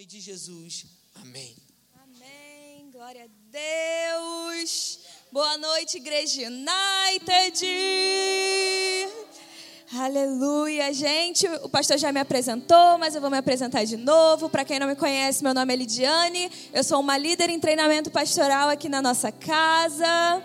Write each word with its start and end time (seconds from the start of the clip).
nome 0.00 0.06
de 0.06 0.18
Jesus. 0.18 0.86
Amém. 1.20 1.54
Amém. 2.02 2.90
Glória 2.90 3.24
a 3.24 3.28
Deus. 4.56 5.00
Boa 5.30 5.58
noite, 5.58 5.98
Igreja 5.98 6.40
United. 6.46 7.66
Aleluia, 9.92 10.90
gente. 10.94 11.46
O 11.62 11.68
pastor 11.68 11.98
já 11.98 12.10
me 12.12 12.18
apresentou, 12.18 12.96
mas 12.96 13.14
eu 13.14 13.20
vou 13.20 13.28
me 13.28 13.36
apresentar 13.36 13.84
de 13.84 13.98
novo. 13.98 14.48
Para 14.48 14.64
quem 14.64 14.78
não 14.78 14.86
me 14.86 14.96
conhece, 14.96 15.42
meu 15.42 15.52
nome 15.52 15.74
é 15.74 15.76
Lidiane. 15.76 16.50
Eu 16.72 16.82
sou 16.82 16.98
uma 16.98 17.18
líder 17.18 17.50
em 17.50 17.60
treinamento 17.60 18.10
pastoral 18.10 18.70
aqui 18.70 18.88
na 18.88 19.02
nossa 19.02 19.30
casa. 19.30 20.42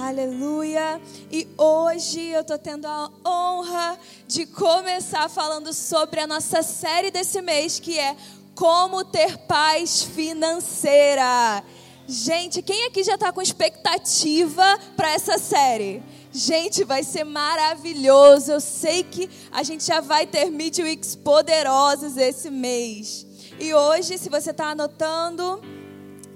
Aleluia. 0.00 1.00
E 1.32 1.48
hoje 1.58 2.20
eu 2.20 2.42
estou 2.42 2.58
tendo 2.58 2.86
a 2.86 3.10
honra 3.26 3.98
de 4.28 4.46
começar 4.46 5.28
falando 5.28 5.72
sobre 5.72 6.20
a 6.20 6.28
nossa 6.28 6.62
série 6.62 7.10
desse 7.10 7.42
mês, 7.42 7.80
que 7.80 7.98
é 7.98 8.16
Como 8.54 9.04
Ter 9.04 9.38
Paz 9.38 10.02
Financeira. 10.02 11.62
Gente, 12.06 12.62
quem 12.62 12.86
aqui 12.86 13.02
já 13.02 13.14
está 13.14 13.32
com 13.32 13.40
expectativa 13.40 14.78
para 14.96 15.10
essa 15.10 15.38
série? 15.38 16.02
Gente, 16.32 16.84
vai 16.84 17.02
ser 17.02 17.24
maravilhoso. 17.24 18.52
Eu 18.52 18.60
sei 18.60 19.02
que 19.02 19.30
a 19.50 19.62
gente 19.62 19.84
já 19.84 20.00
vai 20.00 20.26
ter 20.26 20.50
Midweeks 20.50 21.16
poderosos 21.16 22.16
esse 22.16 22.50
mês. 22.50 23.26
E 23.58 23.72
hoje, 23.72 24.18
se 24.18 24.28
você 24.28 24.50
está 24.50 24.70
anotando, 24.70 25.62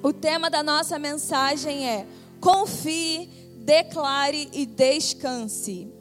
o 0.03 0.13
tema 0.13 0.49
da 0.49 0.63
nossa 0.63 0.99
mensagem 0.99 1.89
é 1.89 2.07
Confie 2.41 3.29
declare 3.69 4.49
e 4.53 4.65
descanse. 4.65 5.93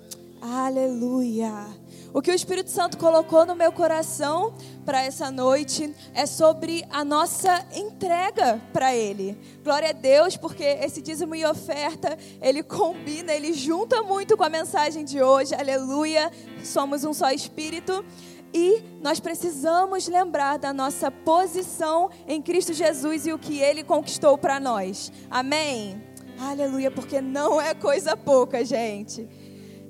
Aleluia. 0.42 1.68
O 2.14 2.22
que 2.22 2.32
o 2.32 2.34
Espírito 2.34 2.70
Santo 2.70 2.98
colocou 2.98 3.46
no 3.46 3.56
meu 3.56 3.72
coração 3.72 4.54
para 4.86 5.04
essa 5.04 5.30
noite 5.30 5.94
é 6.14 6.26
sobre 6.26 6.86
a 6.90 7.04
nossa 7.04 7.66
entrega 7.76 8.62
para 8.72 8.96
Ele. 8.96 9.38
Glória 9.64 9.90
a 9.90 9.94
Deus, 9.94 10.38
porque 10.38 10.64
esse 10.64 11.02
dízimo 11.02 11.36
e 11.36 11.46
oferta, 11.46 12.18
ele 12.42 12.64
combina, 12.64 13.34
ele 13.34 13.54
junta 13.54 14.02
muito 14.02 14.38
com 14.38 14.44
a 14.44 14.50
mensagem 14.50 15.04
de 15.04 15.22
hoje. 15.22 15.54
Aleluia. 15.54 16.32
Somos 16.64 17.04
um 17.04 17.14
só 17.14 17.32
Espírito. 17.32 18.04
E 18.54 18.82
nós 19.02 19.20
precisamos 19.20 20.08
lembrar 20.08 20.58
da 20.58 20.72
nossa 20.72 21.12
posição 21.12 22.10
em 22.28 22.42
Cristo 22.42 22.74
Jesus 22.74 23.28
e 23.28 23.34
o 23.34 23.38
que 23.38 23.60
Ele 23.60 23.84
conquistou 23.84 24.38
para 24.38 24.60
nós. 24.60 25.12
Amém? 25.30 26.02
Aleluia, 26.40 26.90
porque 26.90 27.20
não 27.20 27.60
é 27.60 27.74
coisa 27.74 28.16
pouca, 28.16 28.64
gente. 28.64 29.28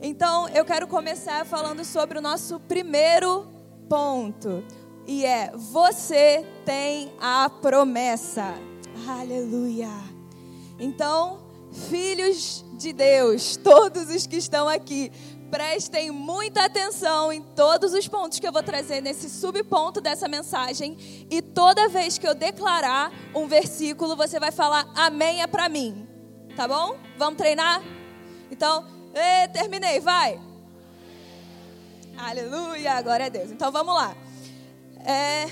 Então, 0.01 0.47
eu 0.49 0.63
quero 0.63 0.87
começar 0.87 1.45
falando 1.45 1.83
sobre 1.83 2.19
o 2.19 2.21
nosso 2.21 2.59
primeiro 2.59 3.47
ponto. 3.89 4.63
E 5.07 5.25
é: 5.25 5.51
você 5.55 6.45
tem 6.65 7.11
a 7.19 7.49
promessa. 7.49 8.53
Aleluia. 9.07 9.89
Então, 10.79 11.39
filhos 11.89 12.63
de 12.73 12.93
Deus, 12.93 13.57
todos 13.57 14.09
os 14.09 14.27
que 14.27 14.37
estão 14.37 14.67
aqui, 14.67 15.11
prestem 15.49 16.11
muita 16.11 16.65
atenção 16.65 17.31
em 17.33 17.41
todos 17.41 17.93
os 17.93 18.07
pontos 18.07 18.39
que 18.39 18.47
eu 18.47 18.51
vou 18.51 18.61
trazer 18.61 19.01
nesse 19.01 19.29
subponto 19.29 19.99
dessa 19.99 20.27
mensagem. 20.27 21.25
E 21.29 21.41
toda 21.41 21.89
vez 21.89 22.19
que 22.19 22.27
eu 22.27 22.35
declarar 22.35 23.11
um 23.33 23.47
versículo, 23.47 24.15
você 24.15 24.39
vai 24.39 24.51
falar 24.51 24.91
amém 24.95 25.41
é 25.41 25.47
para 25.47 25.67
mim. 25.67 26.07
Tá 26.55 26.67
bom? 26.67 26.97
Vamos 27.17 27.37
treinar? 27.37 27.81
Então, 28.51 28.96
ê, 29.13 29.47
terminei, 29.47 29.99
vai. 29.99 30.39
Aleluia, 32.17 33.01
glória 33.01 33.27
a 33.27 33.29
Deus. 33.29 33.51
Então 33.51 33.71
vamos 33.71 33.93
lá. 33.93 34.15
É, 35.05 35.45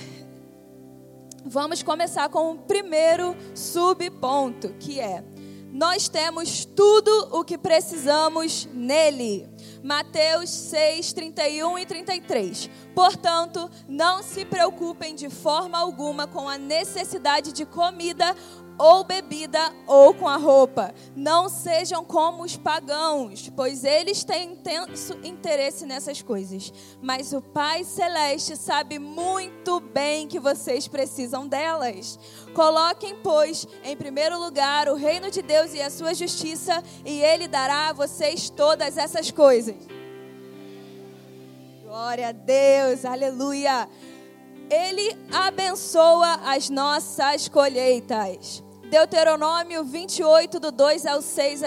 vamos 1.46 1.84
começar 1.84 2.28
com 2.30 2.52
o 2.52 2.58
primeiro 2.58 3.36
subponto, 3.54 4.70
que 4.80 5.00
é: 5.00 5.24
nós 5.72 6.08
temos 6.08 6.66
tudo 6.66 7.30
o 7.32 7.44
que 7.44 7.58
precisamos 7.58 8.68
nele. 8.74 9.48
Mateus 9.84 10.50
6, 10.50 11.14
31 11.14 11.78
e 11.78 11.86
33. 11.86 12.70
Portanto, 12.96 13.70
não 13.88 14.24
se 14.24 14.46
preocupem 14.46 15.14
de 15.14 15.30
forma 15.30 15.78
alguma 15.78 16.26
com 16.26 16.50
a 16.50 16.58
necessidade 16.58 17.52
de 17.52 17.66
comida 17.66 18.36
ou 18.78 19.04
bebida 19.04 19.74
ou 19.88 20.14
com 20.14 20.28
a 20.28 20.38
roupa. 20.38 20.94
Não 21.16 21.50
sejam 21.50 22.04
como 22.04 22.44
os 22.44 22.58
pagãos, 22.58 23.52
pois 23.56 23.84
eles 23.84 24.24
têm 24.24 24.54
intenso 24.54 25.18
interesse 25.24 25.86
nessas 25.86 26.22
coisas. 26.22 26.72
Mas 27.02 27.34
o 27.34 27.42
Pai 27.42 27.84
Celeste 27.84 28.56
sabe 28.56 29.00
muito 29.00 29.80
bem 29.80 30.28
que 30.28 30.40
vocês 30.40 30.88
precisam 30.88 31.48
delas. 31.48 32.20
Coloquem, 32.54 33.16
pois, 33.24 33.68
em 33.84 33.96
primeiro 33.96 34.40
lugar 34.40 34.90
o 34.90 34.96
reino 34.96 35.30
de 35.30 35.42
Deus 35.42 35.74
e 35.74 35.82
a 35.82 35.90
sua 35.90 36.14
justiça, 36.14 36.84
e 37.06 37.22
Ele 37.22 37.48
dará 37.48 37.90
a 37.90 37.94
vocês 37.94 38.50
todas 38.50 38.98
essas 38.98 39.32
coisas. 39.32 39.76
Glória 41.84 42.28
a 42.28 42.32
Deus, 42.34 43.06
aleluia. 43.06 43.88
Ele 44.70 45.16
abençoa 45.32 46.42
as 46.44 46.70
nossas 46.70 47.48
colheitas. 47.48 48.65
Deuteronômio 48.90 49.84
28, 49.84 50.60
do 50.60 50.72
2 50.72 51.06
ao 51.06 51.22
6, 51.22 51.62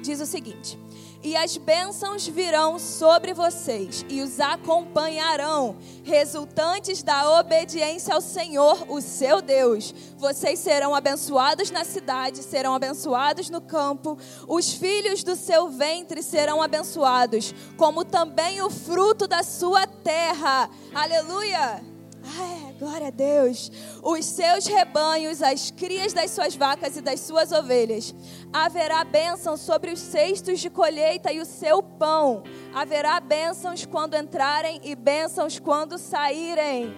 diz 0.00 0.20
o 0.20 0.26
seguinte: 0.26 0.78
E 1.22 1.34
as 1.34 1.56
bênçãos 1.56 2.26
virão 2.26 2.78
sobre 2.78 3.32
vocês 3.32 4.04
e 4.08 4.20
os 4.20 4.38
acompanharão, 4.38 5.76
resultantes 6.04 7.02
da 7.02 7.38
obediência 7.40 8.14
ao 8.14 8.20
Senhor, 8.20 8.86
o 8.88 9.00
seu 9.00 9.40
Deus. 9.40 9.94
Vocês 10.18 10.58
serão 10.58 10.94
abençoados 10.94 11.70
na 11.70 11.84
cidade, 11.84 12.42
serão 12.42 12.74
abençoados 12.74 13.48
no 13.48 13.60
campo, 13.60 14.18
os 14.46 14.72
filhos 14.72 15.24
do 15.24 15.34
seu 15.36 15.70
ventre 15.70 16.22
serão 16.22 16.60
abençoados, 16.60 17.54
como 17.76 18.04
também 18.04 18.60
o 18.62 18.70
fruto 18.70 19.26
da 19.26 19.42
sua 19.42 19.86
terra. 19.86 20.68
Aleluia! 20.94 21.95
Ah, 22.28 22.72
glória 22.76 23.06
a 23.06 23.10
Deus. 23.10 23.70
Os 24.02 24.24
seus 24.24 24.66
rebanhos, 24.66 25.40
as 25.40 25.70
crias 25.70 26.12
das 26.12 26.32
suas 26.32 26.56
vacas 26.56 26.96
e 26.96 27.00
das 27.00 27.20
suas 27.20 27.52
ovelhas. 27.52 28.12
Haverá 28.52 29.04
bênção 29.04 29.56
sobre 29.56 29.92
os 29.92 30.00
cestos 30.00 30.58
de 30.58 30.68
colheita 30.68 31.32
e 31.32 31.40
o 31.40 31.46
seu 31.46 31.82
pão. 31.82 32.42
Haverá 32.74 33.20
bênçãos 33.20 33.86
quando 33.86 34.16
entrarem 34.16 34.80
e 34.82 34.96
bênçãos 34.96 35.60
quando 35.60 35.98
saírem. 35.98 36.92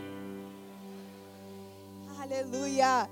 Aleluia. 2.19 3.09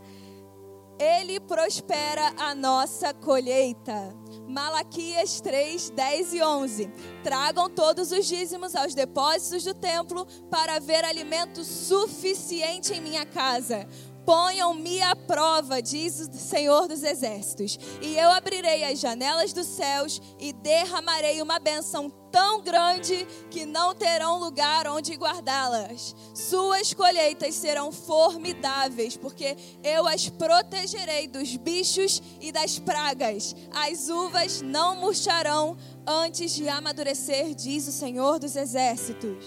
Ele 0.98 1.38
prospera 1.38 2.32
a 2.38 2.54
nossa 2.54 3.12
colheita. 3.12 4.14
Malaquias 4.48 5.40
3, 5.40 5.90
10 5.90 6.34
e 6.34 6.42
11. 6.42 6.92
Tragam 7.22 7.68
todos 7.68 8.12
os 8.12 8.26
dízimos 8.26 8.74
aos 8.74 8.94
depósitos 8.94 9.64
do 9.64 9.74
templo 9.74 10.26
para 10.50 10.76
haver 10.76 11.04
alimento 11.04 11.64
suficiente 11.64 12.94
em 12.94 13.00
minha 13.00 13.26
casa. 13.26 13.86
Ponham-me 14.26 15.00
à 15.00 15.14
prova, 15.14 15.80
diz 15.80 16.18
o 16.18 16.36
Senhor 16.36 16.88
dos 16.88 17.04
Exércitos, 17.04 17.78
e 18.02 18.18
eu 18.18 18.28
abrirei 18.32 18.82
as 18.82 18.98
janelas 18.98 19.52
dos 19.52 19.68
céus 19.68 20.20
e 20.40 20.52
derramarei 20.52 21.40
uma 21.40 21.60
benção 21.60 22.10
tão 22.32 22.60
grande 22.60 23.24
que 23.52 23.64
não 23.64 23.94
terão 23.94 24.40
lugar 24.40 24.88
onde 24.88 25.14
guardá-las. 25.14 26.14
Suas 26.34 26.92
colheitas 26.92 27.54
serão 27.54 27.92
formidáveis, 27.92 29.16
porque 29.16 29.56
eu 29.84 30.08
as 30.08 30.28
protegerei 30.28 31.28
dos 31.28 31.56
bichos 31.56 32.20
e 32.40 32.50
das 32.50 32.80
pragas. 32.80 33.54
As 33.70 34.08
uvas 34.08 34.60
não 34.60 34.96
murcharão 34.96 35.78
antes 36.04 36.50
de 36.50 36.68
amadurecer, 36.68 37.54
diz 37.54 37.86
o 37.86 37.92
Senhor 37.92 38.40
dos 38.40 38.56
Exércitos. 38.56 39.46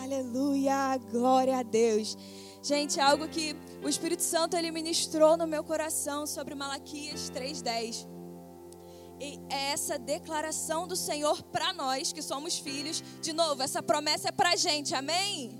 Aleluia, 0.00 0.98
glória 1.10 1.58
a 1.58 1.62
Deus. 1.62 2.16
Gente, 2.68 3.00
algo 3.00 3.26
que 3.26 3.56
o 3.82 3.88
Espírito 3.88 4.22
Santo 4.22 4.54
ele 4.54 4.70
ministrou 4.70 5.38
no 5.38 5.46
meu 5.46 5.64
coração 5.64 6.26
sobre 6.26 6.54
Malaquias 6.54 7.30
3:10. 7.30 8.06
E 9.18 9.40
é 9.48 9.70
essa 9.72 9.98
declaração 9.98 10.86
do 10.86 10.94
Senhor 10.94 11.42
para 11.44 11.72
nós 11.72 12.12
que 12.12 12.20
somos 12.20 12.58
filhos. 12.58 13.02
De 13.22 13.32
novo, 13.32 13.62
essa 13.62 13.82
promessa 13.82 14.28
é 14.28 14.32
para 14.32 14.54
gente, 14.54 14.94
amém? 14.94 15.58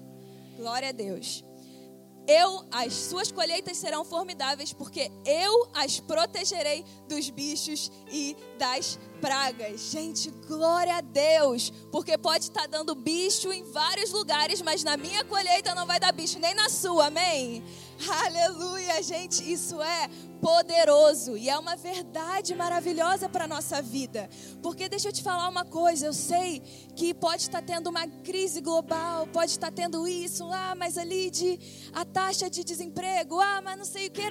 Glória 0.58 0.90
a 0.90 0.92
Deus. 0.92 1.42
Eu, 2.26 2.66
as 2.70 2.92
suas 2.92 3.32
colheitas 3.32 3.78
serão 3.78 4.04
formidáveis, 4.04 4.74
porque 4.74 5.10
eu 5.24 5.66
as 5.72 5.98
protegerei 5.98 6.84
dos 7.08 7.30
bichos 7.30 7.90
e 8.12 8.36
das 8.58 8.98
pragas. 9.20 9.90
Gente, 9.90 10.30
glória 10.46 10.96
a 10.96 11.00
Deus, 11.00 11.72
porque 11.92 12.16
pode 12.16 12.44
estar 12.44 12.66
dando 12.66 12.94
bicho 12.94 13.52
em 13.52 13.62
vários 13.70 14.10
lugares, 14.10 14.62
mas 14.62 14.82
na 14.82 14.96
minha 14.96 15.24
colheita 15.24 15.74
não 15.74 15.86
vai 15.86 16.00
dar 16.00 16.12
bicho, 16.12 16.38
nem 16.38 16.54
na 16.54 16.68
sua, 16.68 17.06
amém? 17.06 17.62
Aleluia, 18.24 19.02
gente, 19.02 19.52
isso 19.52 19.82
é 19.82 20.08
poderoso 20.40 21.36
e 21.36 21.50
é 21.50 21.58
uma 21.58 21.74
verdade 21.74 22.54
maravilhosa 22.54 23.28
para 23.28 23.44
a 23.44 23.48
nossa 23.48 23.82
vida. 23.82 24.30
Porque 24.62 24.88
deixa 24.88 25.08
eu 25.08 25.12
te 25.12 25.22
falar 25.22 25.48
uma 25.48 25.64
coisa, 25.64 26.06
eu 26.06 26.12
sei 26.12 26.60
que 26.94 27.12
pode 27.12 27.42
estar 27.42 27.60
tendo 27.62 27.90
uma 27.90 28.06
crise 28.06 28.60
global, 28.60 29.26
pode 29.26 29.50
estar 29.50 29.72
tendo 29.72 30.06
isso, 30.06 30.48
ah, 30.52 30.74
mas 30.76 30.96
ali 30.96 31.30
de 31.30 31.58
a 31.92 32.04
taxa 32.04 32.48
de 32.48 32.62
desemprego, 32.62 33.40
ah, 33.40 33.60
mas 33.62 33.78
não 33.78 33.84
sei 33.84 34.06
o 34.06 34.10
que, 34.10 34.22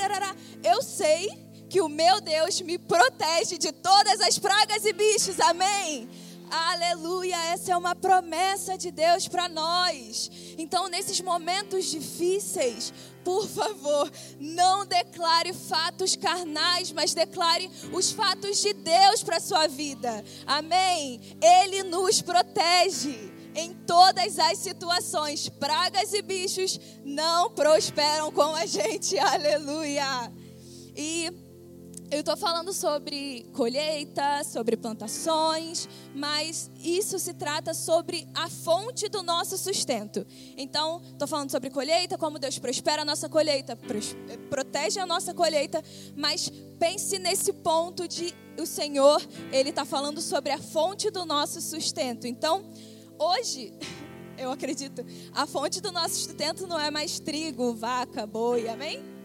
eu 0.64 0.82
sei 0.82 1.47
que 1.70 1.82
o 1.82 1.90
meu 1.90 2.22
Deus 2.22 2.62
me 2.62 2.78
protege 2.78 3.58
de 3.58 3.72
todas 3.72 4.20
as 4.22 4.40
pragas 4.40 4.86
e 4.86 4.94
bichos, 4.94 5.40
amém? 5.40 6.10
Aleluia, 6.50 7.36
essa 7.52 7.74
é 7.74 7.78
uma 7.78 7.94
promessa 7.94 8.78
de 8.78 8.90
Deus 8.90 9.28
para 9.28 9.50
nós. 9.50 10.32
Então, 10.58 10.88
nesses 10.88 11.20
momentos 11.20 11.86
difíceis, 11.86 12.94
por 13.24 13.46
favor, 13.48 14.10
não 14.40 14.86
declare 14.86 15.52
fatos 15.52 16.16
carnais, 16.16 16.94
mas 16.94 17.14
declare 17.14 17.70
os 17.92 18.12
fatos 18.12 18.62
de 18.62 18.74
Deus 18.74 19.22
para 19.22 19.42
sua 19.42 19.68
vida. 19.68 20.24
Amém? 20.46 21.20
Ele 21.42 21.84
nos 21.84 22.22
protege 22.22 23.34
em 23.54 23.74
todas 23.86 24.40
as 24.40 24.60
situações. 24.60 25.50
Pragas 25.50 26.14
e 26.14 26.22
bichos 26.22 26.80
não 27.04 27.52
prosperam 27.52 28.32
com 28.32 28.56
a 28.56 28.66
gente. 28.66 29.20
Aleluia. 29.20 30.32
E 30.96 31.47
eu 32.10 32.22
estou 32.22 32.38
falando 32.38 32.72
sobre 32.72 33.46
colheita, 33.54 34.44
sobre 34.44 34.78
plantações, 34.78 35.90
mas 36.16 36.72
isso 36.82 37.20
se 37.20 37.34
trata 37.34 37.74
sobre 37.74 38.28
a 38.34 38.50
fonte 38.50 39.10
do 39.10 39.22
nosso 39.22 39.58
sustento. 39.58 40.26
Então, 40.56 41.02
estou 41.12 41.28
falando 41.28 41.52
sobre 41.52 41.70
colheita, 41.70 42.18
como 42.18 42.40
Deus 42.40 42.58
prospera 42.60 43.02
a 43.02 43.06
nossa 43.06 43.28
colheita, 43.28 43.78
protege 44.50 45.00
a 45.00 45.06
nossa 45.06 45.34
colheita, 45.34 45.84
mas 46.16 46.50
pense 46.80 47.20
nesse 47.20 47.52
ponto 47.52 48.08
de 48.08 48.34
o 48.58 48.66
Senhor, 48.66 49.22
Ele 49.52 49.70
está 49.70 49.86
falando 49.86 50.22
sobre 50.22 50.52
a 50.52 50.58
fonte 50.58 51.12
do 51.12 51.26
nosso 51.26 51.62
sustento. 51.62 52.26
Então, 52.26 52.66
hoje, 53.20 53.74
eu 54.38 54.50
acredito, 54.50 55.06
a 55.34 55.46
fonte 55.46 55.82
do 55.82 55.92
nosso 55.92 56.16
sustento 56.16 56.66
não 56.66 56.80
é 56.80 56.90
mais 56.90 57.20
trigo, 57.20 57.74
vaca, 57.74 58.26
boi, 58.26 58.68
amém? 58.70 59.17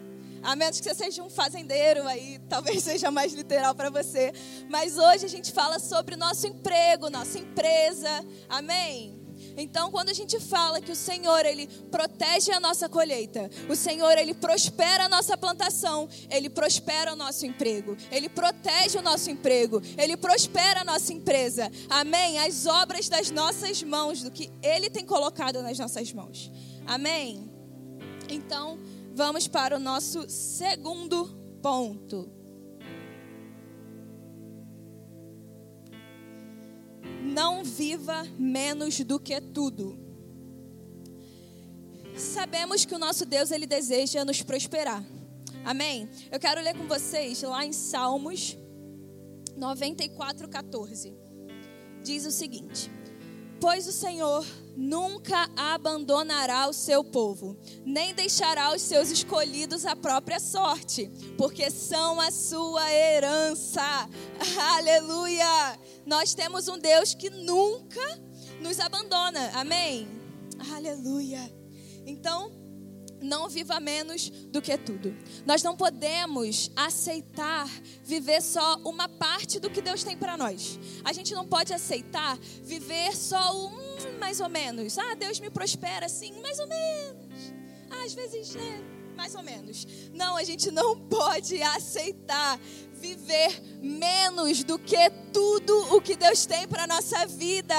A 0.43 0.57
menos 0.57 0.81
que 0.81 0.89
você 0.89 0.95
seja 0.95 1.23
um 1.23 1.31
fazendeiro, 1.31 2.07
aí 2.07 2.39
talvez 2.49 2.83
seja 2.83 3.11
mais 3.11 3.33
literal 3.33 3.75
para 3.75 3.91
você. 3.91 4.33
Mas 4.69 4.99
hoje 4.99 5.27
a 5.27 5.29
gente 5.29 5.53
fala 5.53 5.79
sobre 5.79 6.17
nosso 6.17 6.47
emprego, 6.47 7.09
nossa 7.11 7.39
empresa. 7.39 8.09
Amém? 8.49 9.23
Então, 9.57 9.91
quando 9.91 10.09
a 10.09 10.15
gente 10.15 10.39
fala 10.41 10.81
que 10.81 10.91
o 10.91 10.97
Senhor, 10.97 11.45
Ele 11.45 11.67
protege 11.91 12.53
a 12.53 12.61
nossa 12.61 12.89
colheita, 12.89 13.51
o 13.69 13.77
Senhor, 13.77 14.17
Ele 14.17 14.35
prospera 14.35 15.05
a 15.05 15.09
nossa 15.09 15.37
plantação, 15.37 16.09
Ele 16.31 16.49
prospera 16.49 17.13
o 17.13 17.17
nosso 17.17 17.45
emprego, 17.45 17.97
Ele 18.11 18.29
protege 18.29 18.99
o 18.99 19.03
nosso 19.03 19.31
emprego, 19.31 19.83
Ele 19.99 20.17
prospera 20.17 20.81
a 20.81 20.85
nossa 20.85 21.13
empresa. 21.13 21.71
Amém? 21.89 22.39
As 22.39 22.67
obras 22.67 23.09
das 23.09 23.31
nossas 23.31 23.83
mãos, 23.83 24.23
do 24.23 24.31
que 24.31 24.51
Ele 24.63 24.89
tem 24.89 25.05
colocado 25.05 25.63
nas 25.63 25.79
nossas 25.79 26.13
mãos. 26.13 26.51
Amém? 26.87 27.51
Então, 28.29 28.79
vamos 29.15 29.47
para 29.47 29.77
o 29.77 29.81
nosso 29.81 30.29
segundo 30.29 31.27
ponto. 31.63 32.31
Não 37.23 37.65
viva 37.65 38.25
menos 38.39 39.01
do 39.01 39.19
que 39.19 39.41
tudo. 39.41 39.99
Sabemos 42.17 42.85
que 42.85 42.95
o 42.95 42.99
nosso 42.99 43.25
Deus 43.25 43.51
ele 43.51 43.67
deseja 43.67 44.25
nos 44.25 44.43
prosperar. 44.43 45.05
Amém? 45.65 46.09
Eu 46.31 46.39
quero 46.39 46.61
ler 46.61 46.77
com 46.77 46.87
vocês 46.87 47.41
lá 47.43 47.65
em 47.65 47.73
Salmos 47.73 48.59
94, 49.57 50.49
14. 50.49 51.15
Diz 52.03 52.27
o 52.27 52.31
seguinte: 52.31 52.91
Pois 53.61 53.87
o 53.87 53.93
Senhor 53.93 54.45
nunca 54.77 55.51
abandonará 55.57 56.69
o 56.69 56.73
seu 56.73 57.03
povo, 57.03 57.57
nem 57.85 58.15
deixará 58.15 58.73
os 58.75 58.83
seus 58.83 59.11
escolhidos 59.11 59.85
à 59.85 59.95
própria 59.97 60.39
sorte, 60.39 61.11
porque 61.37 61.71
são 61.71 62.21
a 62.21 62.31
sua 62.31 62.93
herança. 62.93 63.83
Aleluia! 64.77 65.79
Nós 66.07 66.35
temos 66.35 66.69
um 66.69 66.79
Deus 66.79 67.15
que 67.15 67.31
nunca 67.31 68.21
nos 68.61 68.79
abandona. 68.81 69.51
Amém? 69.55 70.09
Aleluia! 70.75 71.41
Então, 72.07 72.62
não 73.23 73.49
viva 73.49 73.81
menos 73.81 74.29
do 74.31 74.61
que 74.61 74.77
tudo. 74.77 75.17
Nós 75.47 75.63
não 75.63 75.77
podemos 75.77 76.71
aceitar 76.77 77.69
viver 78.05 78.43
só 78.43 78.77
uma 78.85 79.09
parte 79.09 79.59
do 79.59 79.71
que 79.71 79.81
Deus 79.81 80.03
tem 80.05 80.17
para 80.17 80.37
nós. 80.37 80.79
A 81.05 81.13
gente 81.13 81.35
não 81.35 81.47
pode 81.47 81.73
aceitar 81.73 82.37
viver 82.63 83.17
só 83.17 83.57
um 83.67 83.93
mais 84.19 84.41
ou 84.41 84.49
menos. 84.49 84.99
Ah, 84.99 85.15
Deus 85.15 85.41
me 85.41 85.51
prospera 85.51 86.07
assim, 86.07 86.33
mais 86.41 86.59
ou 86.59 86.67
menos. 86.67 87.53
Ah, 87.91 88.05
às 88.05 88.15
vezes, 88.15 88.55
né? 88.55 88.85
Mais 89.17 89.35
ou 89.35 89.43
menos. 89.43 89.87
Não, 90.15 90.37
a 90.37 90.45
gente 90.45 90.71
não 90.71 90.99
pode 90.99 91.61
aceitar 91.63 92.59
viver 93.03 93.61
menos 93.83 94.63
do 94.63 94.79
que 94.79 95.11
tudo 95.33 95.97
o 95.97 96.01
que 96.01 96.15
Deus 96.15 96.47
tem 96.47 96.69
para 96.69 96.87
nossa 96.87 97.27
vida. 97.27 97.75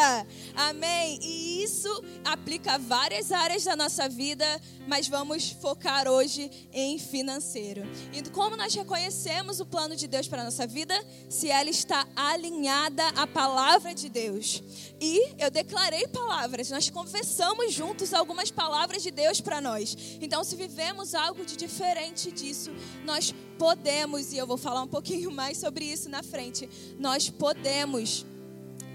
Amém. 0.53 1.17
E 1.21 1.63
isso 1.63 2.03
aplica 2.25 2.73
a 2.73 2.77
várias 2.77 3.31
áreas 3.31 3.63
da 3.63 3.73
nossa 3.73 4.09
vida, 4.09 4.45
mas 4.85 5.07
vamos 5.07 5.51
focar 5.51 6.09
hoje 6.09 6.51
em 6.73 6.99
financeiro. 6.99 7.83
E 8.11 8.21
como 8.31 8.57
nós 8.57 8.75
reconhecemos 8.75 9.61
o 9.61 9.65
plano 9.65 9.95
de 9.95 10.07
Deus 10.07 10.27
para 10.27 10.43
nossa 10.43 10.67
vida, 10.67 10.93
se 11.29 11.49
ela 11.49 11.69
está 11.69 12.05
alinhada 12.17 13.07
à 13.15 13.25
palavra 13.25 13.93
de 13.93 14.09
Deus. 14.09 14.61
E 14.99 15.35
eu 15.39 15.49
declarei 15.49 16.05
palavras, 16.07 16.69
nós 16.69 16.89
confessamos 16.89 17.73
juntos 17.73 18.13
algumas 18.13 18.51
palavras 18.51 19.01
de 19.01 19.11
Deus 19.11 19.39
para 19.39 19.61
nós. 19.61 19.95
Então, 20.19 20.43
se 20.43 20.57
vivemos 20.57 21.15
algo 21.15 21.45
de 21.45 21.55
diferente 21.55 22.29
disso, 22.29 22.71
nós 23.05 23.33
podemos, 23.57 24.33
e 24.33 24.37
eu 24.37 24.47
vou 24.47 24.57
falar 24.57 24.81
um 24.81 24.87
pouquinho 24.87 25.29
mais 25.33 25.57
sobre 25.57 25.85
isso 25.85 26.09
na 26.09 26.23
frente, 26.23 26.69
nós 26.99 27.29
podemos 27.29 28.25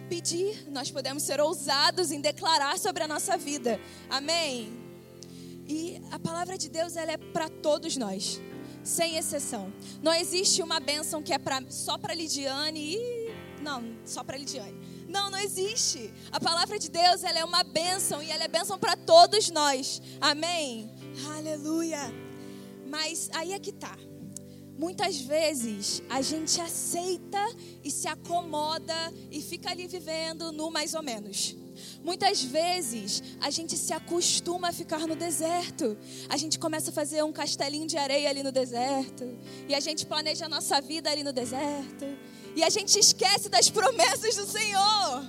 pedir, 0.08 0.70
nós 0.70 0.90
podemos 0.90 1.22
ser 1.22 1.40
ousados 1.40 2.10
em 2.10 2.20
declarar 2.20 2.78
sobre 2.78 3.02
a 3.02 3.08
nossa 3.08 3.37
vida. 3.37 3.81
Amém? 4.08 4.72
E 5.66 6.00
a 6.10 6.19
palavra 6.19 6.56
de 6.56 6.69
Deus 6.69 6.96
ela 6.96 7.12
é 7.12 7.16
para 7.19 7.49
todos 7.49 7.96
nós, 7.96 8.40
sem 8.82 9.16
exceção. 9.16 9.72
Não 10.02 10.14
existe 10.14 10.62
uma 10.62 10.81
bênção 10.81 11.22
que 11.22 11.32
é 11.32 11.38
pra, 11.38 11.62
só 11.69 11.99
para 11.99 12.14
Lidiane 12.14 12.94
e 12.94 13.28
não, 13.60 13.84
só 14.05 14.25
para 14.25 14.38
Lidiane. 14.38 14.76
Não, 15.08 15.31
não 15.31 15.38
existe. 15.38 16.12
A 16.31 16.38
palavra 16.38 16.78
de 16.78 16.90
Deus 16.90 17.22
ela 17.22 17.38
é 17.38 17.44
uma 17.44 17.62
bênção 17.62 18.22
e 18.22 18.31
ela 18.31 18.44
é 18.44 18.49
bênção 18.49 18.78
para 18.78 18.96
todos 18.96 19.50
nós. 19.50 20.00
Amém? 20.20 20.90
Aleluia. 21.37 22.00
Mas 22.87 23.31
aí 23.34 23.53
é 23.53 23.58
que 23.58 23.72
tá. 23.72 23.96
Muitas 24.79 25.20
vezes 25.20 26.01
a 26.08 26.23
gente 26.23 26.61
aceita 26.61 27.44
e 27.82 27.91
se 27.91 28.06
acomoda 28.06 28.94
e 29.29 29.43
fica 29.43 29.70
ali 29.70 29.89
vivendo 29.89 30.53
no 30.53 30.70
mais 30.70 30.94
ou 30.94 31.03
menos. 31.03 31.56
Muitas 32.03 32.43
vezes 32.43 33.23
a 33.41 33.51
gente 33.51 33.77
se 33.77 33.93
acostuma 33.93 34.69
a 34.69 34.73
ficar 34.73 35.01
no 35.01 35.17
deserto. 35.17 35.99
A 36.29 36.37
gente 36.37 36.61
começa 36.61 36.91
a 36.91 36.93
fazer 36.93 37.25
um 37.25 37.32
castelinho 37.32 37.89
de 37.89 37.97
areia 37.97 38.31
ali 38.31 38.43
no 38.43 38.53
deserto. 38.53 39.37
E 39.69 39.75
a 39.75 39.81
gente 39.81 40.06
planeja 40.06 40.47
a 40.47 40.49
nossa 40.49 40.81
vida 40.81 41.11
ali 41.11 41.25
no 41.25 41.32
deserto. 41.32 42.06
E 42.55 42.63
a 42.63 42.70
gente 42.70 42.97
esquece 43.01 43.49
das 43.49 43.69
promessas 43.69 44.37
do 44.37 44.47
Senhor. 44.47 45.29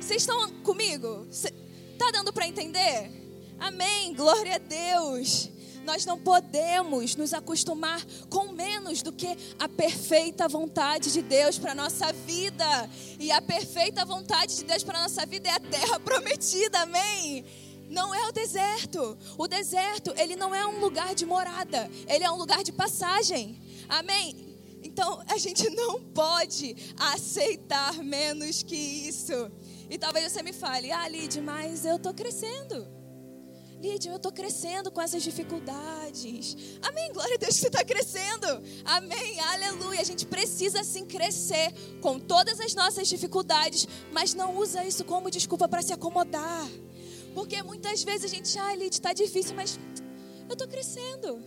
Vocês 0.00 0.22
estão 0.22 0.50
comigo? 0.62 1.26
Está 1.28 2.10
dando 2.12 2.32
para 2.32 2.46
entender? 2.46 3.10
Amém. 3.58 4.14
Glória 4.14 4.54
a 4.54 4.58
Deus. 4.58 5.51
Nós 5.84 6.06
não 6.06 6.18
podemos 6.18 7.16
nos 7.16 7.34
acostumar 7.34 8.04
com 8.30 8.52
menos 8.52 9.02
do 9.02 9.12
que 9.12 9.36
a 9.58 9.68
perfeita 9.68 10.48
vontade 10.48 11.12
de 11.12 11.22
Deus 11.22 11.58
para 11.58 11.74
nossa 11.74 12.12
vida. 12.12 12.90
E 13.18 13.30
a 13.32 13.42
perfeita 13.42 14.04
vontade 14.04 14.56
de 14.56 14.64
Deus 14.64 14.82
para 14.82 15.02
nossa 15.02 15.26
vida 15.26 15.48
é 15.48 15.52
a 15.52 15.60
terra 15.60 15.98
prometida. 16.00 16.80
Amém. 16.80 17.44
Não 17.88 18.14
é 18.14 18.28
o 18.28 18.32
deserto. 18.32 19.18
O 19.36 19.46
deserto, 19.46 20.14
ele 20.16 20.36
não 20.36 20.54
é 20.54 20.66
um 20.66 20.80
lugar 20.80 21.14
de 21.14 21.26
morada, 21.26 21.90
ele 22.08 22.24
é 22.24 22.30
um 22.30 22.36
lugar 22.36 22.62
de 22.62 22.72
passagem. 22.72 23.60
Amém. 23.88 24.56
Então, 24.82 25.22
a 25.28 25.36
gente 25.36 25.68
não 25.76 26.00
pode 26.00 26.74
aceitar 26.96 27.94
menos 28.02 28.62
que 28.62 28.76
isso. 28.76 29.50
E 29.90 29.98
talvez 29.98 30.32
você 30.32 30.42
me 30.42 30.52
fale, 30.52 30.90
ah, 30.90 31.06
Lid, 31.06 31.40
mas 31.40 31.84
eu 31.84 31.96
estou 31.96 32.14
crescendo. 32.14 33.01
Lídia, 33.82 34.10
eu 34.10 34.16
estou 34.16 34.30
crescendo 34.30 34.92
com 34.92 35.00
essas 35.00 35.24
dificuldades. 35.24 36.56
Amém. 36.82 37.12
Glória 37.12 37.34
a 37.34 37.36
Deus 37.36 37.54
que 37.54 37.62
você 37.62 37.66
está 37.66 37.84
crescendo. 37.84 38.62
Amém. 38.84 39.40
Aleluia. 39.40 40.00
A 40.00 40.04
gente 40.04 40.24
precisa 40.24 40.84
sim 40.84 41.04
crescer 41.04 41.74
com 42.00 42.16
todas 42.16 42.60
as 42.60 42.76
nossas 42.76 43.08
dificuldades, 43.08 43.88
mas 44.12 44.34
não 44.34 44.56
usa 44.56 44.84
isso 44.84 45.04
como 45.04 45.28
desculpa 45.32 45.68
para 45.68 45.82
se 45.82 45.92
acomodar. 45.92 46.68
Porque 47.34 47.60
muitas 47.64 48.04
vezes 48.04 48.30
a 48.30 48.32
gente, 48.32 48.56
ah, 48.56 48.72
Lídia, 48.72 48.98
está 48.98 49.12
difícil, 49.12 49.56
mas 49.56 49.76
eu 50.48 50.52
estou 50.52 50.68
crescendo. 50.68 51.42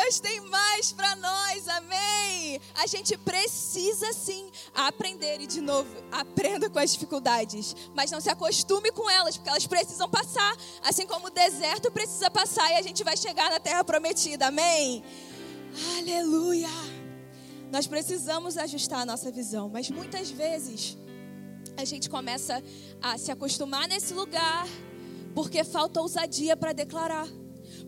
Deus 0.00 0.20
tem 0.20 0.40
mais 0.42 0.92
para 0.92 1.16
nós, 1.16 1.66
amém. 1.66 2.60
A 2.76 2.86
gente 2.86 3.18
precisa 3.18 4.12
sim 4.12 4.48
aprender 4.72 5.40
e 5.40 5.46
de 5.46 5.60
novo, 5.60 5.90
aprenda 6.12 6.70
com 6.70 6.78
as 6.78 6.92
dificuldades, 6.92 7.74
mas 7.96 8.12
não 8.12 8.20
se 8.20 8.30
acostume 8.30 8.92
com 8.92 9.10
elas, 9.10 9.36
porque 9.36 9.50
elas 9.50 9.66
precisam 9.66 10.08
passar, 10.08 10.56
assim 10.84 11.04
como 11.04 11.26
o 11.26 11.30
deserto 11.30 11.90
precisa 11.90 12.30
passar 12.30 12.70
e 12.70 12.76
a 12.76 12.82
gente 12.82 13.02
vai 13.02 13.16
chegar 13.16 13.50
na 13.50 13.58
terra 13.58 13.82
prometida, 13.82 14.46
amém. 14.46 15.02
Aleluia. 15.98 16.68
Nós 17.72 17.88
precisamos 17.88 18.56
ajustar 18.56 19.00
a 19.00 19.06
nossa 19.06 19.32
visão, 19.32 19.68
mas 19.68 19.90
muitas 19.90 20.30
vezes 20.30 20.96
a 21.76 21.84
gente 21.84 22.08
começa 22.08 22.62
a 23.02 23.18
se 23.18 23.32
acostumar 23.32 23.88
nesse 23.88 24.14
lugar 24.14 24.64
porque 25.34 25.64
falta 25.64 26.00
ousadia 26.00 26.56
para 26.56 26.72
declarar. 26.72 27.26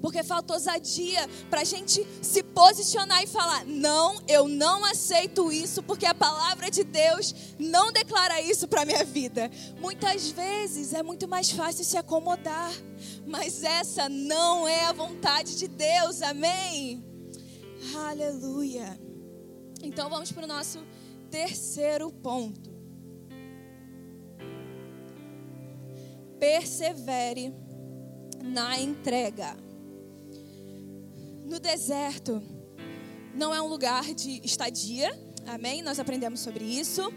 Porque 0.01 0.23
falta 0.23 0.55
ousadia 0.55 1.29
para 1.49 1.61
a 1.61 1.65
gente 1.65 2.07
se 2.23 2.43
posicionar 2.43 3.23
e 3.23 3.27
falar: 3.27 3.65
não, 3.67 4.21
eu 4.29 4.49
não 4.49 4.85
aceito 4.85 5.53
isso, 5.53 5.83
porque 5.83 6.07
a 6.07 6.15
palavra 6.15 6.71
de 6.71 6.85
Deus 6.85 7.35
não 7.59 7.93
declara 7.93 8.41
isso 8.41 8.67
para 8.69 8.85
minha 8.85 9.05
vida. 9.05 9.51
Muitas 9.81 10.31
vezes 10.31 10.93
é 10.93 11.03
muito 11.03 11.29
mais 11.29 11.51
fácil 11.51 11.85
se 11.85 11.97
acomodar, 11.97 12.73
mas 13.27 13.63
essa 13.63 14.09
não 14.09 14.67
é 14.67 14.85
a 14.87 14.93
vontade 14.93 15.57
de 15.57 15.69
Deus, 15.69 16.23
amém? 16.23 17.05
Aleluia. 17.97 18.99
Então 19.83 20.11
vamos 20.11 20.31
para 20.31 20.45
o 20.45 20.49
nosso 20.49 20.79
terceiro 21.31 22.11
ponto. 22.11 22.71
Persevere 26.39 27.55
na 28.43 28.81
entrega 28.81 29.57
no 31.51 31.59
deserto 31.59 32.41
não 33.35 33.53
é 33.53 33.61
um 33.61 33.67
lugar 33.67 34.05
de 34.15 34.41
estadia, 34.45 35.11
amém? 35.49 35.83
Nós 35.83 35.99
aprendemos 35.99 36.39
sobre 36.39 36.65
isso. 36.65 37.13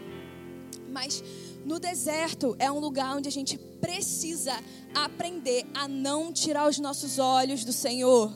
Mas 0.88 1.22
no 1.64 1.78
deserto 1.78 2.56
é 2.58 2.70
um 2.70 2.80
lugar 2.80 3.16
onde 3.16 3.28
a 3.28 3.32
gente 3.32 3.56
precisa 3.56 4.52
aprender 4.92 5.64
a 5.72 5.86
não 5.86 6.32
tirar 6.32 6.68
os 6.68 6.78
nossos 6.80 7.20
olhos 7.20 7.64
do 7.64 7.72
Senhor, 7.72 8.32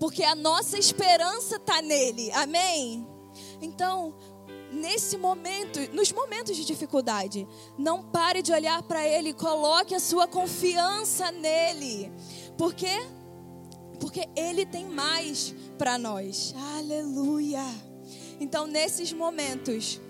porque 0.00 0.24
a 0.24 0.34
nossa 0.34 0.78
esperança 0.78 1.56
está 1.56 1.82
nele, 1.82 2.30
amém? 2.32 3.06
Então, 3.60 4.16
nesse 4.72 5.18
momento, 5.18 5.78
nos 5.94 6.10
momentos 6.10 6.56
de 6.56 6.64
dificuldade, 6.64 7.46
não 7.78 8.02
pare 8.02 8.40
de 8.40 8.52
olhar 8.52 8.82
para 8.82 9.06
Ele, 9.06 9.34
coloque 9.34 9.94
a 9.94 10.00
sua 10.00 10.26
confiança 10.26 11.30
nele, 11.32 12.10
porque 12.56 12.88
porque 13.98 14.28
Ele 14.36 14.66
tem 14.66 14.86
mais 14.86 15.54
para 15.78 15.98
nós. 15.98 16.54
Aleluia. 16.76 17.64
Então, 18.40 18.66
nesses 18.66 19.12
momentos, 19.12 20.00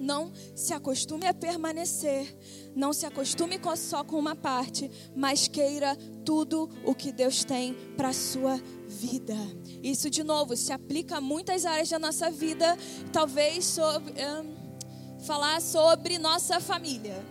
não 0.00 0.32
se 0.54 0.72
acostume 0.72 1.26
a 1.26 1.34
permanecer, 1.34 2.36
não 2.74 2.92
se 2.92 3.06
acostume 3.06 3.58
só 3.76 4.04
com 4.04 4.18
uma 4.18 4.34
parte, 4.34 4.90
mas 5.14 5.48
queira 5.48 5.96
tudo 6.24 6.68
o 6.84 6.94
que 6.94 7.12
Deus 7.12 7.44
tem 7.44 7.74
para 7.96 8.08
a 8.08 8.12
sua 8.12 8.60
vida. 8.86 9.36
Isso, 9.82 10.10
de 10.10 10.22
novo, 10.22 10.56
se 10.56 10.72
aplica 10.72 11.16
a 11.16 11.20
muitas 11.20 11.64
áreas 11.64 11.88
da 11.88 11.98
nossa 11.98 12.30
vida, 12.30 12.76
talvez 13.12 13.64
sobre, 13.64 14.12
um, 14.12 15.20
falar 15.24 15.60
sobre 15.60 16.18
nossa 16.18 16.60
família, 16.60 17.24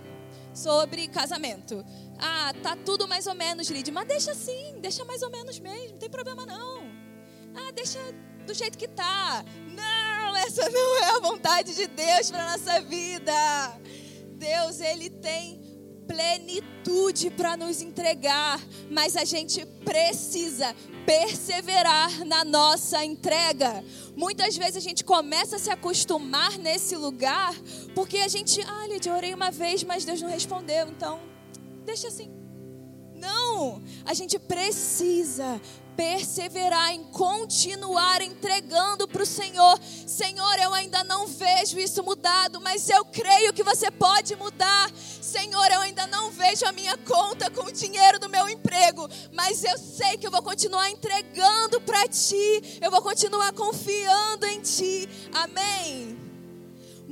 sobre 0.53 1.07
casamento. 1.07 1.83
Ah, 2.19 2.53
tá 2.61 2.75
tudo 2.75 3.07
mais 3.07 3.27
ou 3.27 3.35
menos, 3.35 3.69
Lid. 3.69 3.91
Mas 3.91 4.07
deixa 4.07 4.31
assim, 4.31 4.75
deixa 4.79 5.03
mais 5.05 5.21
ou 5.21 5.29
menos 5.29 5.59
mesmo, 5.59 5.91
não 5.91 5.97
tem 5.97 6.09
problema 6.09 6.45
não. 6.45 6.83
Ah, 7.55 7.71
deixa 7.73 7.99
do 8.45 8.53
jeito 8.53 8.77
que 8.77 8.87
tá. 8.87 9.43
Não, 9.69 10.35
essa 10.37 10.69
não 10.69 10.97
é 11.03 11.09
a 11.17 11.19
vontade 11.19 11.75
de 11.75 11.87
Deus 11.87 12.31
para 12.31 12.51
nossa 12.51 12.81
vida. 12.81 13.33
Deus, 14.37 14.79
ele 14.79 15.09
tem 15.09 15.61
plenitude 16.07 17.29
para 17.31 17.55
nos 17.55 17.81
entregar, 17.81 18.59
mas 18.91 19.15
a 19.15 19.23
gente 19.23 19.65
precisa 19.85 20.75
perseverar 21.05 22.25
na 22.25 22.43
nossa 22.43 23.03
entrega. 23.03 23.83
Muitas 24.15 24.55
vezes 24.55 24.77
a 24.77 24.79
gente 24.79 25.03
começa 25.03 25.55
a 25.55 25.59
se 25.59 25.69
acostumar 25.69 26.57
nesse 26.57 26.95
lugar 26.95 27.53
porque 27.95 28.17
a 28.17 28.27
gente, 28.27 28.61
ah, 28.61 28.87
Lid, 28.87 29.07
eu 29.07 29.15
orei 29.15 29.33
uma 29.33 29.51
vez, 29.51 29.83
mas 29.83 30.05
Deus 30.05 30.21
não 30.21 30.29
respondeu, 30.29 30.87
então 30.87 31.32
deixa 31.83 32.07
assim. 32.07 32.31
Não, 33.15 33.81
a 34.05 34.13
gente 34.13 34.37
precisa 34.37 35.61
perseverar 35.95 36.91
em 36.91 37.03
continuar 37.05 38.21
entregando 38.21 39.07
para 39.07 39.23
o 39.23 39.25
Senhor. 39.25 39.79
Senhor, 40.05 40.59
eu 40.59 40.73
ainda 40.73 41.03
não 41.03 41.27
vejo 41.27 41.79
isso 41.79 42.03
mudado, 42.03 42.59
mas 42.59 42.89
eu 42.89 43.05
creio 43.05 43.53
que 43.53 43.63
você 43.63 43.89
pode 43.91 44.35
mudar. 44.35 44.91
Senhor, 45.21 45.71
eu 45.71 45.81
ainda 45.81 46.05
não 46.07 46.31
vejo 46.31 46.65
a 46.65 46.71
minha 46.71 46.97
conta 46.97 47.49
com 47.49 47.65
o 47.67 47.71
dinheiro 47.71 48.19
do 48.19 48.29
meu 48.29 48.49
emprego, 48.49 49.07
mas 49.31 49.63
eu 49.63 49.77
sei 49.77 50.17
que 50.17 50.27
eu 50.27 50.31
vou 50.31 50.41
continuar 50.41 50.89
entregando 50.89 51.79
para 51.81 52.07
Ti, 52.07 52.79
eu 52.81 52.91
vou 52.91 53.01
continuar 53.01 53.53
confiando 53.53 54.45
em 54.45 54.61
Ti. 54.61 55.07
Amém. 55.33 56.22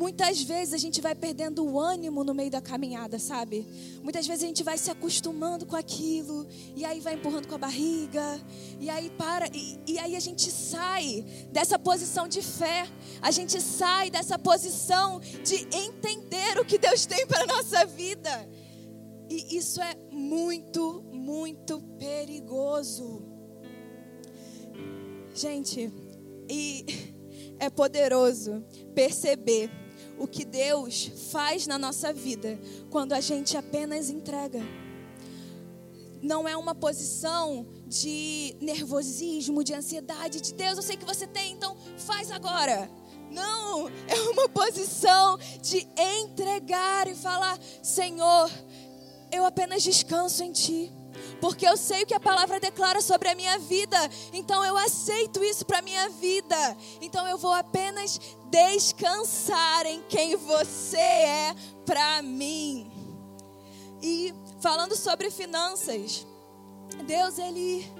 Muitas 0.01 0.41
vezes 0.41 0.73
a 0.73 0.79
gente 0.79 0.99
vai 0.99 1.13
perdendo 1.13 1.63
o 1.63 1.79
ânimo 1.79 2.23
no 2.23 2.33
meio 2.33 2.49
da 2.49 2.59
caminhada, 2.59 3.19
sabe? 3.19 3.67
Muitas 4.01 4.25
vezes 4.25 4.43
a 4.43 4.47
gente 4.47 4.63
vai 4.63 4.75
se 4.75 4.89
acostumando 4.89 5.63
com 5.63 5.75
aquilo, 5.75 6.47
e 6.75 6.83
aí 6.83 6.99
vai 6.99 7.13
empurrando 7.13 7.47
com 7.47 7.53
a 7.53 7.57
barriga, 7.59 8.41
e 8.79 8.89
aí 8.89 9.11
para, 9.11 9.45
e, 9.53 9.79
e 9.85 9.99
aí 9.99 10.15
a 10.15 10.19
gente 10.19 10.49
sai 10.49 11.23
dessa 11.51 11.77
posição 11.77 12.27
de 12.27 12.41
fé, 12.41 12.87
a 13.21 13.29
gente 13.29 13.61
sai 13.61 14.09
dessa 14.09 14.39
posição 14.39 15.19
de 15.19 15.67
entender 15.71 16.57
o 16.59 16.65
que 16.65 16.79
Deus 16.79 17.05
tem 17.05 17.27
para 17.27 17.43
a 17.43 17.45
nossa 17.45 17.85
vida. 17.85 18.49
E 19.29 19.55
isso 19.55 19.79
é 19.83 19.95
muito, 20.11 21.03
muito 21.13 21.79
perigoso. 21.99 23.21
Gente, 25.35 25.93
e 26.49 26.85
é 27.59 27.69
poderoso 27.69 28.65
perceber 28.95 29.80
o 30.21 30.27
que 30.27 30.45
Deus 30.45 31.11
faz 31.31 31.65
na 31.65 31.79
nossa 31.79 32.13
vida 32.13 32.59
quando 32.91 33.13
a 33.13 33.19
gente 33.19 33.57
apenas 33.57 34.07
entrega. 34.07 34.61
Não 36.21 36.47
é 36.47 36.55
uma 36.55 36.75
posição 36.75 37.65
de 37.87 38.55
nervosismo, 38.61 39.63
de 39.63 39.73
ansiedade, 39.73 40.39
de 40.39 40.53
Deus, 40.53 40.77
eu 40.77 40.83
sei 40.83 40.95
que 40.95 41.05
você 41.05 41.25
tem, 41.25 41.53
então 41.53 41.75
faz 41.97 42.29
agora. 42.29 42.87
Não, 43.31 43.89
é 44.07 44.21
uma 44.29 44.47
posição 44.47 45.39
de 45.59 45.87
entregar 45.97 47.07
e 47.07 47.15
falar: 47.15 47.57
Senhor, 47.81 48.51
eu 49.31 49.43
apenas 49.43 49.81
descanso 49.81 50.43
em 50.43 50.51
Ti 50.51 50.91
porque 51.41 51.67
eu 51.67 51.75
sei 51.75 52.03
o 52.03 52.05
que 52.05 52.13
a 52.13 52.19
palavra 52.19 52.59
declara 52.59 53.01
sobre 53.01 53.27
a 53.27 53.35
minha 53.35 53.57
vida, 53.57 53.97
então 54.31 54.63
eu 54.63 54.77
aceito 54.77 55.43
isso 55.43 55.65
para 55.65 55.79
a 55.79 55.81
minha 55.81 56.07
vida. 56.09 56.77
Então 57.01 57.27
eu 57.27 57.37
vou 57.37 57.51
apenas 57.51 58.19
descansar 58.45 59.87
em 59.87 60.03
quem 60.03 60.35
você 60.35 60.97
é 60.97 61.55
para 61.85 62.21
mim. 62.21 62.91
E 64.03 64.33
falando 64.59 64.95
sobre 64.95 65.31
finanças, 65.31 66.25
Deus 67.05 67.39
ele 67.39 67.91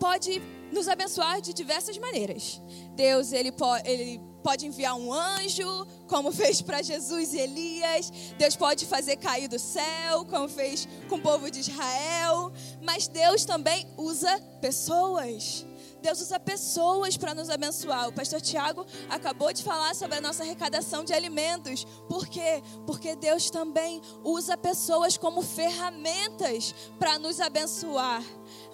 pode 0.00 0.42
nos 0.72 0.88
abençoar 0.88 1.40
de 1.40 1.54
diversas 1.54 1.96
maneiras. 1.96 2.60
Deus 2.96 3.32
ele 3.32 3.52
pode, 3.52 4.20
pode 4.44 4.66
enviar 4.66 4.94
um 4.94 5.10
anjo, 5.10 5.86
como 6.06 6.30
fez 6.30 6.60
para 6.60 6.82
Jesus 6.82 7.32
e 7.32 7.38
Elias. 7.38 8.12
Deus 8.36 8.54
pode 8.54 8.84
fazer 8.84 9.16
cair 9.16 9.48
do 9.48 9.58
céu, 9.58 10.26
como 10.28 10.48
fez 10.50 10.86
com 11.08 11.16
o 11.16 11.20
povo 11.20 11.50
de 11.50 11.60
Israel. 11.60 12.52
Mas 12.82 13.08
Deus 13.08 13.46
também 13.46 13.88
usa 13.96 14.38
pessoas. 14.60 15.64
Deus 16.02 16.20
usa 16.20 16.38
pessoas 16.38 17.16
para 17.16 17.34
nos 17.34 17.48
abençoar. 17.48 18.08
O 18.08 18.12
pastor 18.12 18.38
Tiago 18.38 18.84
acabou 19.08 19.50
de 19.50 19.62
falar 19.62 19.94
sobre 19.94 20.18
a 20.18 20.20
nossa 20.20 20.42
arrecadação 20.42 21.02
de 21.02 21.14
alimentos. 21.14 21.86
Por 22.06 22.28
quê? 22.28 22.62
Porque 22.86 23.16
Deus 23.16 23.48
também 23.48 24.02
usa 24.22 24.58
pessoas 24.58 25.16
como 25.16 25.40
ferramentas 25.40 26.74
para 26.98 27.18
nos 27.18 27.40
abençoar. 27.40 28.22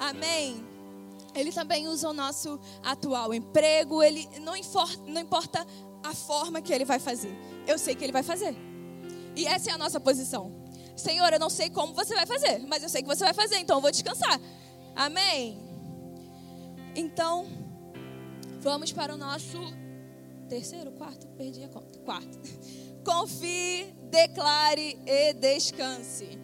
Amém? 0.01 0.80
Ele 1.35 1.53
também 1.53 1.89
usa 1.89 2.09
o 2.09 2.13
nosso 2.13 2.59
atual 2.83 3.33
emprego. 3.33 4.03
Ele 4.03 4.29
não 4.41 4.57
importa, 4.57 4.99
não 5.07 5.21
importa 5.21 5.67
a 6.03 6.15
forma 6.15 6.61
que 6.61 6.73
ele 6.73 6.85
vai 6.85 6.99
fazer. 6.99 7.37
Eu 7.67 7.79
sei 7.79 7.95
que 7.95 8.05
ele 8.05 8.13
vai 8.13 8.23
fazer. 8.23 8.57
E 9.37 9.47
essa 9.47 9.71
é 9.71 9.73
a 9.73 9.79
nossa 9.79 10.01
posição. 10.01 10.53
Senhor, 10.97 11.33
eu 11.33 11.39
não 11.39 11.51
sei 11.51 11.71
como 11.71 11.95
você 11.95 12.15
vai 12.15 12.27
fazer, 12.27 12.59
mas 12.67 12.83
eu 12.83 12.89
sei 12.89 13.03
que 13.03 13.09
você 13.09 13.25
vai 13.25 13.33
fazer, 13.33 13.59
então 13.59 13.79
eu 13.79 13.81
vou 13.81 13.91
descansar. 13.91 14.39
Amém. 14.95 15.59
Então, 16.95 17.47
vamos 18.61 18.93
para 18.93 19.15
o 19.15 19.17
nosso 19.17 19.59
terceiro, 20.49 20.91
quarto, 20.93 21.27
perdi 21.29 21.63
a 21.63 21.69
conta. 21.69 21.99
Quarto. 22.01 22.39
Confie, 23.05 23.95
declare 24.11 24.99
e 25.07 25.33
descanse. 25.33 26.39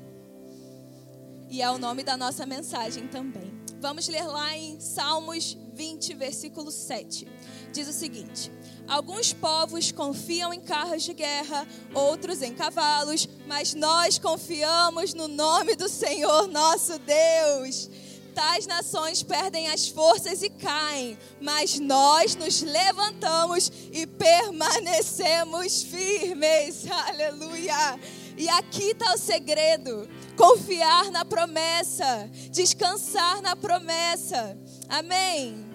E 1.51 1.61
é 1.61 1.71
o 1.71 1.79
nome 1.79 2.03
da 2.03 2.17
nossa 2.17 2.47
mensagem 2.47 3.09
também. 3.09 3.46
Vamos 3.81 4.09
ler 4.09 4.25
lá 4.25 4.57
em 4.57 4.81
Salmos 4.81 5.57
20, 5.75 6.15
versículo 6.15 6.71
7. 6.71 7.29
Diz 7.73 7.87
o 7.89 7.93
seguinte: 7.93 8.51
Alguns 8.89 9.33
povos 9.33 9.93
confiam 9.93 10.53
em 10.53 10.61
carros 10.61 11.03
de 11.03 11.13
guerra, 11.13 11.67
outros 11.93 12.41
em 12.41 12.55
cavalos, 12.55 13.29
mas 13.47 13.75
nós 13.75 14.19
confiamos 14.19 15.13
no 15.13 15.29
nome 15.29 15.77
do 15.77 15.89
Senhor 15.89 16.49
nosso 16.49 16.99
Deus. 17.01 17.91
Tais 18.35 18.67
nações 18.67 19.23
perdem 19.23 19.69
as 19.69 19.89
forças 19.89 20.43
e 20.43 20.51
caem, 20.51 21.19
mas 21.41 21.79
nós 21.79 22.35
nos 22.35 22.63
levantamos 22.63 23.73
e 23.93 24.07
permanecemos 24.07 25.83
firmes. 25.83 26.87
Aleluia! 26.91 27.99
E 28.37 28.49
aqui 28.51 28.91
está 28.91 29.15
o 29.15 29.19
segredo: 29.19 30.09
confiar 30.37 31.11
na 31.11 31.25
promessa, 31.25 32.31
descansar 32.51 33.41
na 33.43 33.57
promessa. 33.57 34.57
Amém. 34.89 35.67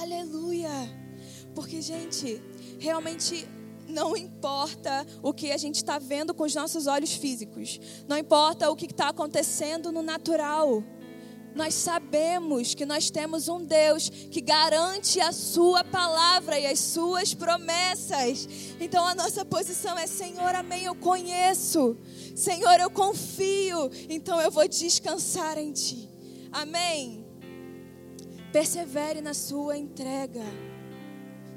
Aleluia. 0.00 0.70
Porque, 1.54 1.82
gente, 1.82 2.42
realmente 2.78 3.46
não 3.86 4.16
importa 4.16 5.06
o 5.22 5.32
que 5.32 5.52
a 5.52 5.56
gente 5.56 5.76
está 5.76 5.98
vendo 5.98 6.32
com 6.32 6.44
os 6.44 6.54
nossos 6.54 6.86
olhos 6.86 7.12
físicos, 7.12 7.78
não 8.08 8.16
importa 8.16 8.70
o 8.70 8.76
que 8.76 8.86
está 8.86 9.08
acontecendo 9.08 9.92
no 9.92 10.02
natural. 10.02 10.82
Nós 11.54 11.74
sabemos 11.74 12.74
que 12.74 12.86
nós 12.86 13.10
temos 13.10 13.48
um 13.48 13.64
Deus 13.64 14.08
que 14.08 14.40
garante 14.40 15.20
a 15.20 15.32
Sua 15.32 15.84
palavra 15.84 16.58
e 16.58 16.66
as 16.66 16.78
Suas 16.78 17.34
promessas. 17.34 18.48
Então 18.80 19.06
a 19.06 19.14
nossa 19.14 19.44
posição 19.44 19.98
é: 19.98 20.06
Senhor, 20.06 20.54
amém, 20.54 20.84
eu 20.84 20.94
conheço. 20.94 21.96
Senhor, 22.34 22.80
eu 22.80 22.90
confio. 22.90 23.90
Então 24.08 24.40
eu 24.40 24.50
vou 24.50 24.66
descansar 24.66 25.58
em 25.58 25.72
Ti. 25.72 26.08
Amém. 26.50 27.24
Persevere 28.52 29.20
na 29.20 29.34
Sua 29.34 29.76
entrega. 29.76 30.71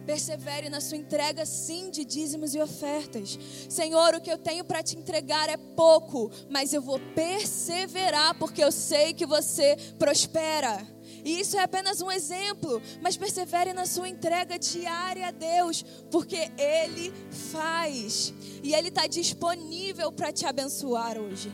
Persevere 0.05 0.69
na 0.69 0.79
sua 0.79 0.97
entrega, 0.97 1.45
sim, 1.45 1.89
de 1.89 2.05
dízimos 2.05 2.53
e 2.53 2.59
ofertas. 2.59 3.39
Senhor, 3.69 4.13
o 4.13 4.21
que 4.21 4.31
eu 4.31 4.37
tenho 4.37 4.63
para 4.63 4.83
te 4.83 4.97
entregar 4.97 5.49
é 5.49 5.57
pouco, 5.57 6.31
mas 6.49 6.73
eu 6.73 6.81
vou 6.81 6.99
perseverar 7.15 8.37
porque 8.37 8.63
eu 8.63 8.71
sei 8.71 9.13
que 9.13 9.25
você 9.25 9.75
prospera. 9.97 10.95
E 11.23 11.39
isso 11.39 11.57
é 11.57 11.63
apenas 11.63 12.01
um 12.01 12.11
exemplo, 12.11 12.81
mas 13.01 13.17
persevere 13.17 13.73
na 13.73 13.85
sua 13.87 14.07
entrega 14.07 14.59
diária 14.59 15.27
a 15.27 15.31
Deus, 15.31 15.83
porque 16.11 16.51
Ele 16.57 17.11
faz 17.51 18.31
e 18.63 18.75
Ele 18.75 18.89
está 18.89 19.07
disponível 19.07 20.11
para 20.11 20.31
te 20.31 20.45
abençoar 20.45 21.17
hoje. 21.17 21.51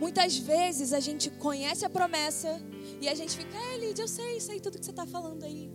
Muitas 0.00 0.36
vezes 0.36 0.92
a 0.92 0.98
gente 0.98 1.30
conhece 1.30 1.84
a 1.84 1.90
promessa 1.90 2.60
e 3.00 3.08
a 3.08 3.14
gente 3.14 3.36
fica, 3.36 3.56
é, 3.56 3.78
Lídia, 3.78 4.02
eu 4.02 4.08
sei, 4.08 4.40
sei 4.40 4.58
tudo 4.58 4.78
que 4.78 4.84
você 4.84 4.90
está 4.90 5.06
falando 5.06 5.44
aí. 5.44 5.70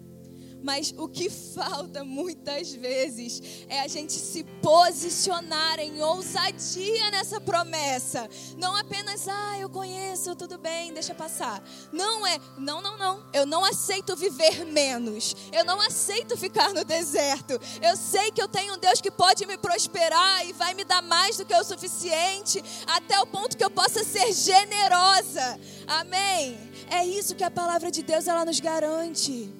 Mas 0.61 0.93
o 0.97 1.07
que 1.07 1.29
falta 1.29 2.03
muitas 2.03 2.73
vezes 2.73 3.65
é 3.69 3.79
a 3.81 3.87
gente 3.87 4.13
se 4.13 4.43
posicionar 4.61 5.79
em 5.79 6.01
ousadia 6.01 7.11
nessa 7.11 7.39
promessa. 7.39 8.29
Não 8.57 8.75
apenas, 8.75 9.27
ah, 9.27 9.57
eu 9.57 9.69
conheço, 9.69 10.35
tudo 10.35 10.57
bem, 10.57 10.93
deixa 10.93 11.15
passar. 11.15 11.63
Não 11.91 12.27
é, 12.27 12.39
não, 12.57 12.81
não, 12.81 12.97
não. 12.97 13.25
Eu 13.33 13.45
não 13.45 13.63
aceito 13.63 14.15
viver 14.15 14.65
menos. 14.65 15.35
Eu 15.51 15.63
não 15.63 15.79
aceito 15.79 16.37
ficar 16.37 16.73
no 16.73 16.83
deserto. 16.83 17.59
Eu 17.81 17.95
sei 17.95 18.31
que 18.31 18.41
eu 18.41 18.47
tenho 18.47 18.75
um 18.75 18.77
Deus 18.77 18.99
que 19.01 19.11
pode 19.11 19.45
me 19.45 19.57
prosperar 19.57 20.45
e 20.47 20.53
vai 20.53 20.73
me 20.73 20.83
dar 20.83 21.01
mais 21.01 21.37
do 21.37 21.45
que 21.45 21.55
o 21.55 21.63
suficiente, 21.63 22.61
até 22.85 23.19
o 23.19 23.27
ponto 23.27 23.55
que 23.55 23.63
eu 23.63 23.71
possa 23.71 24.03
ser 24.03 24.33
generosa. 24.33 25.59
Amém. 25.87 26.57
É 26.89 27.05
isso 27.05 27.35
que 27.35 27.43
a 27.43 27.51
palavra 27.51 27.89
de 27.89 28.03
Deus 28.03 28.27
ela 28.27 28.43
nos 28.43 28.59
garante. 28.59 29.58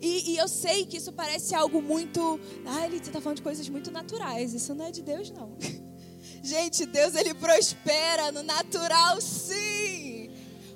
E, 0.00 0.32
e, 0.32 0.36
eu 0.38 0.48
sei 0.48 0.86
que 0.86 0.96
isso 0.96 1.12
parece 1.12 1.54
algo 1.54 1.82
muito. 1.82 2.40
Ah, 2.64 2.86
ele 2.86 2.96
está 2.96 3.20
falando 3.20 3.36
de 3.36 3.42
coisas 3.42 3.68
muito 3.68 3.90
naturais. 3.90 4.54
Isso 4.54 4.74
não 4.74 4.86
é 4.86 4.90
de 4.90 5.02
Deus, 5.02 5.30
não. 5.30 5.56
Gente, 6.42 6.86
Deus 6.86 7.14
ele 7.14 7.34
prospera 7.34 8.32
no 8.32 8.42
natural, 8.42 9.20
sim. 9.20 10.30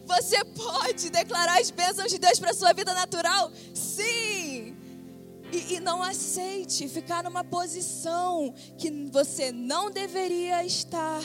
Você 0.06 0.44
pode 0.44 1.08
declarar 1.08 1.58
as 1.60 1.70
bênçãos 1.70 2.10
de 2.10 2.18
Deus 2.18 2.38
para 2.38 2.52
sua 2.52 2.72
vida 2.74 2.92
natural? 2.92 3.50
Sim. 3.72 4.76
E, 5.50 5.74
e 5.74 5.80
não 5.80 6.02
aceite 6.02 6.86
ficar 6.88 7.22
numa 7.22 7.42
posição 7.42 8.52
que 8.76 8.90
você 9.10 9.50
não 9.52 9.90
deveria 9.90 10.64
estar, 10.64 11.22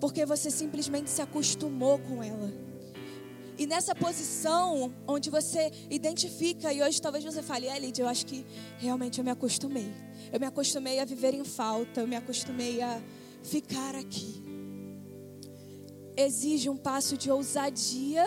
porque 0.00 0.26
você 0.26 0.50
simplesmente 0.50 1.10
se 1.10 1.22
acostumou 1.22 1.98
com 2.00 2.22
ela. 2.22 2.67
E 3.58 3.66
nessa 3.66 3.92
posição 3.92 4.94
onde 5.04 5.28
você 5.30 5.72
identifica, 5.90 6.72
e 6.72 6.80
hoje 6.80 7.02
talvez 7.02 7.24
você 7.24 7.42
fale, 7.42 7.66
é, 7.66 7.76
Lídia, 7.76 8.04
eu 8.04 8.08
acho 8.08 8.24
que 8.24 8.46
realmente 8.78 9.18
eu 9.18 9.24
me 9.24 9.32
acostumei. 9.32 9.92
Eu 10.32 10.38
me 10.38 10.46
acostumei 10.46 11.00
a 11.00 11.04
viver 11.04 11.34
em 11.34 11.44
falta, 11.44 12.00
eu 12.00 12.06
me 12.06 12.14
acostumei 12.14 12.80
a 12.80 13.02
ficar 13.42 13.96
aqui. 13.96 14.44
Exige 16.16 16.70
um 16.70 16.76
passo 16.76 17.16
de 17.16 17.32
ousadia, 17.32 18.24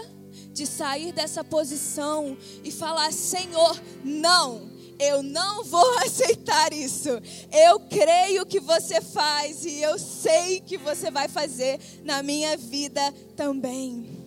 de 0.51 0.67
sair 0.67 1.13
dessa 1.13 1.45
posição 1.45 2.37
e 2.61 2.69
falar: 2.69 3.13
Senhor, 3.13 3.81
não, 4.03 4.69
eu 4.99 5.23
não 5.23 5.63
vou 5.63 5.95
aceitar 5.99 6.73
isso. 6.73 7.09
Eu 7.53 7.79
creio 7.79 8.45
que 8.45 8.59
você 8.59 8.99
faz 8.99 9.63
e 9.63 9.81
eu 9.81 9.97
sei 9.97 10.59
que 10.59 10.77
você 10.77 11.09
vai 11.09 11.29
fazer 11.29 11.79
na 12.03 12.21
minha 12.21 12.57
vida 12.57 13.13
também 13.37 14.20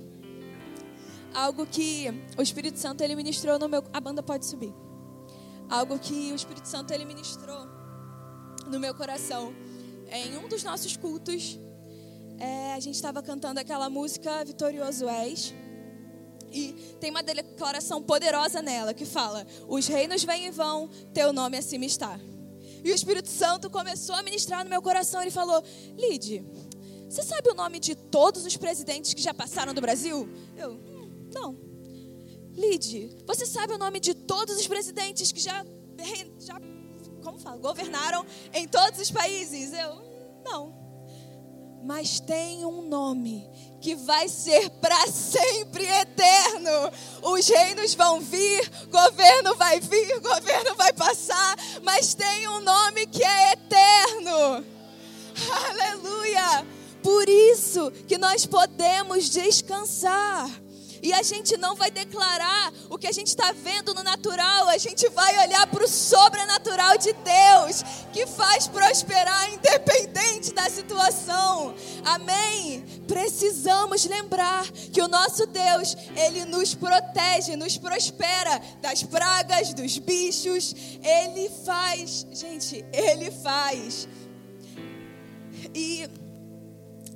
algo 1.35 1.67
que 1.67 2.07
o 2.39 2.43
Espírito 2.43 2.79
Santo 2.79 3.03
ele 3.03 3.17
ministrou 3.17 3.59
no 3.59 3.69
meu. 3.69 3.83
A 3.93 4.01
banda 4.01 4.23
pode 4.23 4.47
subir. 4.47 4.73
Algo 5.69 5.99
que 5.99 6.33
o 6.33 6.35
Espírito 6.35 6.69
Santo 6.69 6.93
ele 6.93 7.05
ministrou 7.05 7.67
no 8.69 8.79
meu 8.79 8.95
coração. 8.95 9.53
Em 10.11 10.39
um 10.39 10.49
dos 10.49 10.63
nossos 10.63 10.97
cultos, 10.97 11.59
é, 12.39 12.75
a 12.75 12.81
gente 12.81 12.95
estava 12.95 13.23
cantando 13.23 13.59
aquela 13.59 13.91
música 13.91 14.45
Vitorioso 14.45 15.09
És. 15.09 15.53
E 16.53 16.73
tem 17.01 17.11
uma 17.11 17.23
declaração 17.23 18.01
poderosa 18.01 18.63
nela 18.63 18.95
que 18.95 19.05
fala: 19.05 19.45
Os 19.67 19.89
reinos 19.89 20.23
vêm 20.23 20.47
e 20.47 20.51
vão, 20.51 20.89
teu 21.13 21.33
nome 21.33 21.57
acima 21.57 21.85
está. 21.85 22.19
E 22.85 22.93
o 22.93 22.95
Espírito 22.95 23.29
Santo 23.29 23.69
começou 23.69 24.15
a 24.15 24.23
ministrar 24.23 24.63
no 24.63 24.71
meu 24.71 24.81
coração. 24.81 25.21
Ele 25.21 25.33
falou: 25.33 25.65
Lide, 25.97 26.45
você 27.09 27.23
sabe 27.23 27.51
o 27.51 27.55
nome 27.55 27.81
de 27.81 27.97
todos 27.97 28.47
os 28.47 28.57
presidentes 28.57 29.15
que 29.15 29.23
já 29.23 29.35
passaram 29.35 29.75
do 29.75 29.81
Brasil? 29.81 30.29
Eu, 30.57 30.79
não. 31.35 31.59
Lide, 32.53 33.17
você 33.27 33.45
sabe 33.45 33.75
o 33.75 33.79
nome 33.79 33.99
de 33.99 34.15
todos 34.15 34.57
os 34.57 34.67
presidentes 34.67 35.33
que 35.33 35.41
já, 35.41 35.65
já 36.39 36.61
como 37.23 37.39
fala, 37.39 37.57
governaram 37.57 38.25
em 38.53 38.69
todos 38.69 39.01
os 39.01 39.11
países? 39.11 39.73
Eu, 39.73 40.41
não. 40.45 40.85
Mas 41.85 42.21
tem 42.21 42.65
um 42.65 42.83
nome 42.89 43.47
que 43.81 43.95
vai 43.95 44.29
ser 44.29 44.71
para 44.81 45.07
sempre 45.09 45.85
eterno. 45.85 46.71
Os 47.23 47.47
reinos 47.47 47.95
vão 47.95 48.21
vir, 48.21 48.71
governo 48.89 49.55
vai 49.57 49.81
vir, 49.81 50.21
governo 50.21 50.75
vai 50.77 50.93
passar, 50.93 51.57
mas 51.83 52.15
tem 52.15 52.49
um 52.49 52.61
nome 52.61 53.07
que 53.07 53.23
é 53.23 53.53
eterno. 53.53 54.65
Aleluia! 55.69 56.67
Por 57.03 57.29
isso 57.29 57.91
que 58.09 58.17
nós 58.17 58.47
podemos 58.47 59.29
descansar. 59.29 60.49
E 61.05 61.13
a 61.13 61.23
gente 61.23 61.59
não 61.59 61.75
vai 61.77 61.91
declarar 61.91 62.73
o 62.89 62.97
que 62.97 63.07
a 63.07 63.13
gente 63.13 63.27
está 63.27 63.53
vendo 63.53 63.93
no 63.93 64.03
natural, 64.03 64.71
a 64.71 64.79
gente 64.79 65.07
vai 65.11 65.39
olhar 65.47 65.67
para 65.67 65.85
o 65.85 65.87
sobrenatural 65.87 66.97
de 66.97 67.13
Deus, 67.13 67.83
que 68.11 68.27
faz 68.27 68.67
prosperar 68.67 69.53
independente 69.53 70.55
da 70.55 70.71
situação. 70.71 71.75
Amém? 72.07 72.83
Precisamos 73.07 74.07
lembrar 74.07 74.67
que 74.71 75.03
o 75.03 75.07
nosso 75.07 75.47
Deus, 75.47 75.95
Ele 76.17 76.47
nos 76.47 76.75
protege, 76.75 77.55
nos 77.55 77.77
prospera 77.77 78.59
das 78.81 79.03
pragas, 79.03 79.75
dos 79.75 79.99
bichos. 79.99 80.75
Ele 81.03 81.51
faz, 81.67 82.27
gente, 82.33 82.83
Ele 82.95 83.31
faz. 83.31 84.09
E 85.75 86.09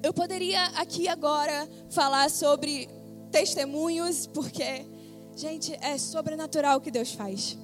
eu 0.03 0.12
poderia 0.12 0.62
aqui 0.77 1.09
agora 1.09 1.66
falar 1.88 2.29
sobre 2.29 2.97
testemunhos, 3.30 4.26
porque, 4.26 4.84
gente, 5.36 5.76
é 5.80 5.96
sobrenatural 5.98 6.78
o 6.78 6.80
que 6.80 6.90
Deus 6.90 7.12
faz. 7.12 7.56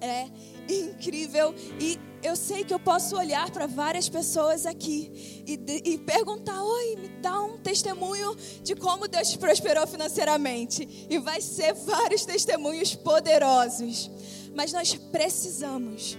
É 0.00 0.28
incrível 0.68 1.54
e 1.80 1.98
eu 2.22 2.34
sei 2.34 2.64
que 2.64 2.74
eu 2.74 2.80
posso 2.80 3.16
olhar 3.16 3.50
para 3.50 3.66
várias 3.66 4.08
pessoas 4.08 4.66
aqui 4.66 5.44
e, 5.46 5.92
e, 5.92 5.98
perguntar: 5.98 6.62
Oi, 6.62 6.96
me 6.96 7.08
dá 7.20 7.40
um 7.42 7.58
testemunho 7.58 8.36
de 8.62 8.74
como 8.74 9.06
Deus 9.06 9.30
te 9.30 9.38
prosperou 9.38 9.86
financeiramente. 9.86 11.06
E 11.08 11.18
vai 11.18 11.40
ser 11.40 11.74
vários 11.74 12.24
testemunhos 12.24 12.94
poderosos. 12.94 14.10
Mas 14.54 14.72
nós 14.72 14.94
precisamos 14.94 16.18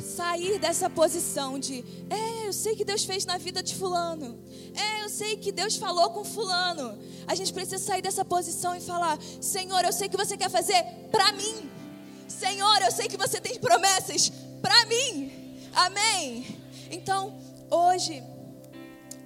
sair 0.00 0.58
dessa 0.58 0.88
posição 0.90 1.58
de, 1.58 1.84
é, 2.08 2.48
eu 2.48 2.52
sei 2.52 2.74
que 2.74 2.84
Deus 2.84 3.04
fez 3.04 3.24
na 3.24 3.38
vida 3.38 3.62
de 3.62 3.74
fulano. 3.74 4.38
É, 4.74 5.04
eu 5.04 5.08
sei 5.08 5.36
que 5.36 5.52
Deus 5.52 5.76
falou 5.76 6.10
com 6.10 6.24
fulano. 6.24 6.98
A 7.26 7.34
gente 7.34 7.52
precisa 7.52 7.78
sair 7.78 8.02
dessa 8.02 8.24
posição 8.24 8.74
e 8.76 8.80
falar: 8.80 9.18
Senhor, 9.40 9.84
eu 9.84 9.92
sei 9.92 10.08
que 10.08 10.16
você 10.16 10.36
quer 10.36 10.50
fazer 10.50 10.82
para 11.10 11.32
mim. 11.32 11.70
Senhor, 12.28 12.82
eu 12.82 12.90
sei 12.92 13.08
que 13.08 13.16
você 13.16 13.40
tem 13.40 13.58
promessas 13.58 14.30
para 14.62 14.86
mim. 14.86 15.32
Amém. 15.74 16.46
Então, 16.90 17.38
hoje 17.70 18.22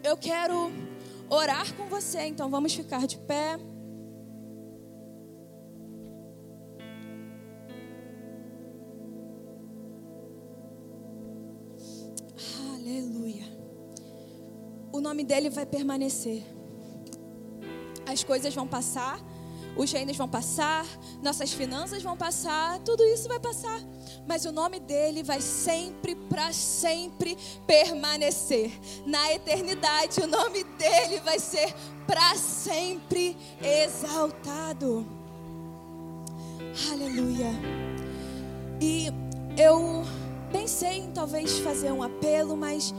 eu 0.02 0.16
quero 0.16 0.72
orar 1.28 1.74
com 1.74 1.86
você, 1.88 2.22
então 2.26 2.50
vamos 2.50 2.74
ficar 2.74 3.06
de 3.06 3.16
pé. 3.18 3.58
Nome 15.14 15.22
dele 15.22 15.48
vai 15.48 15.64
permanecer. 15.64 16.42
As 18.04 18.24
coisas 18.24 18.52
vão 18.52 18.66
passar, 18.66 19.20
os 19.76 19.92
reinos 19.92 20.16
vão 20.16 20.28
passar, 20.28 20.84
nossas 21.22 21.52
finanças 21.52 22.02
vão 22.02 22.16
passar, 22.16 22.80
tudo 22.80 23.04
isso 23.04 23.28
vai 23.28 23.38
passar. 23.38 23.80
Mas 24.26 24.44
o 24.44 24.50
nome 24.50 24.80
dele 24.80 25.22
vai 25.22 25.40
sempre, 25.40 26.16
para 26.16 26.52
sempre 26.52 27.38
permanecer. 27.64 28.72
Na 29.06 29.32
eternidade, 29.32 30.20
o 30.20 30.26
nome 30.26 30.64
dele 30.64 31.20
vai 31.20 31.38
ser 31.38 31.72
para 32.08 32.34
sempre 32.34 33.36
exaltado. 33.62 35.06
Aleluia. 36.90 37.52
E 38.80 39.06
eu 39.56 40.04
pensei 40.50 40.98
em 40.98 41.12
talvez 41.12 41.60
fazer 41.60 41.92
um 41.92 42.02
apelo, 42.02 42.56
mas 42.56 42.92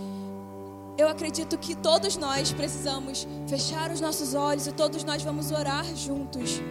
eu 0.97 1.08
acredito 1.08 1.58
que 1.58 1.75
todos 1.75 2.15
nós 2.15 2.51
precisamos 2.53 3.27
fechar 3.47 3.91
os 3.91 3.99
nossos 3.99 4.34
olhos 4.34 4.67
e 4.67 4.71
todos 4.71 5.03
nós 5.03 5.21
vamos 5.23 5.51
orar 5.51 5.86
juntos 5.95 6.62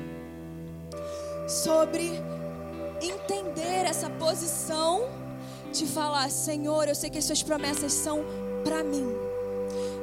sobre 1.46 2.22
entender 3.02 3.84
essa 3.86 4.08
posição 4.10 5.02
de 5.72 5.86
falar: 5.86 6.30
Senhor, 6.30 6.88
eu 6.88 6.94
sei 6.94 7.10
que 7.10 7.18
as 7.18 7.24
suas 7.24 7.42
promessas 7.42 7.92
são 7.92 8.24
para 8.62 8.82
mim. 8.82 9.14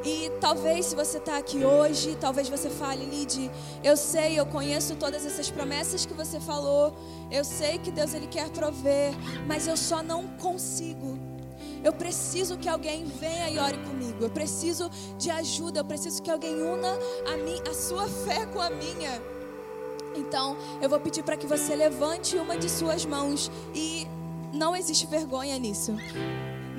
E 0.03 0.31
talvez 0.39 0.87
se 0.87 0.95
você 0.95 1.17
está 1.19 1.37
aqui 1.37 1.63
hoje, 1.63 2.17
talvez 2.19 2.49
você 2.49 2.69
fale, 2.69 3.05
Lid, 3.05 3.51
eu 3.83 3.95
sei, 3.95 4.39
eu 4.39 4.45
conheço 4.47 4.95
todas 4.95 5.25
essas 5.25 5.51
promessas 5.51 6.07
que 6.07 6.13
você 6.13 6.39
falou, 6.39 6.95
eu 7.29 7.43
sei 7.43 7.77
que 7.77 7.91
Deus 7.91 8.15
ele 8.15 8.25
quer 8.25 8.49
prover, 8.49 9.13
mas 9.47 9.67
eu 9.67 9.77
só 9.77 10.01
não 10.01 10.27
consigo. 10.39 11.30
Eu 11.83 11.93
preciso 11.93 12.57
que 12.57 12.69
alguém 12.69 13.05
venha 13.05 13.49
e 13.49 13.57
ore 13.57 13.77
comigo. 13.79 14.17
Eu 14.21 14.29
preciso 14.29 14.89
de 15.17 15.29
ajuda. 15.29 15.79
Eu 15.79 15.85
preciso 15.85 16.21
que 16.21 16.29
alguém 16.29 16.61
una 16.61 16.93
a, 17.31 17.37
mim, 17.37 17.59
a 17.69 17.73
sua 17.73 18.07
fé 18.07 18.45
com 18.45 18.61
a 18.61 18.69
minha. 18.69 19.21
Então, 20.15 20.57
eu 20.81 20.89
vou 20.89 20.99
pedir 20.99 21.23
para 21.23 21.37
que 21.37 21.47
você 21.47 21.75
levante 21.75 22.35
uma 22.35 22.57
de 22.57 22.69
suas 22.69 23.05
mãos 23.05 23.49
e 23.73 24.07
não 24.53 24.75
existe 24.75 25.07
vergonha 25.07 25.57
nisso. 25.57 25.95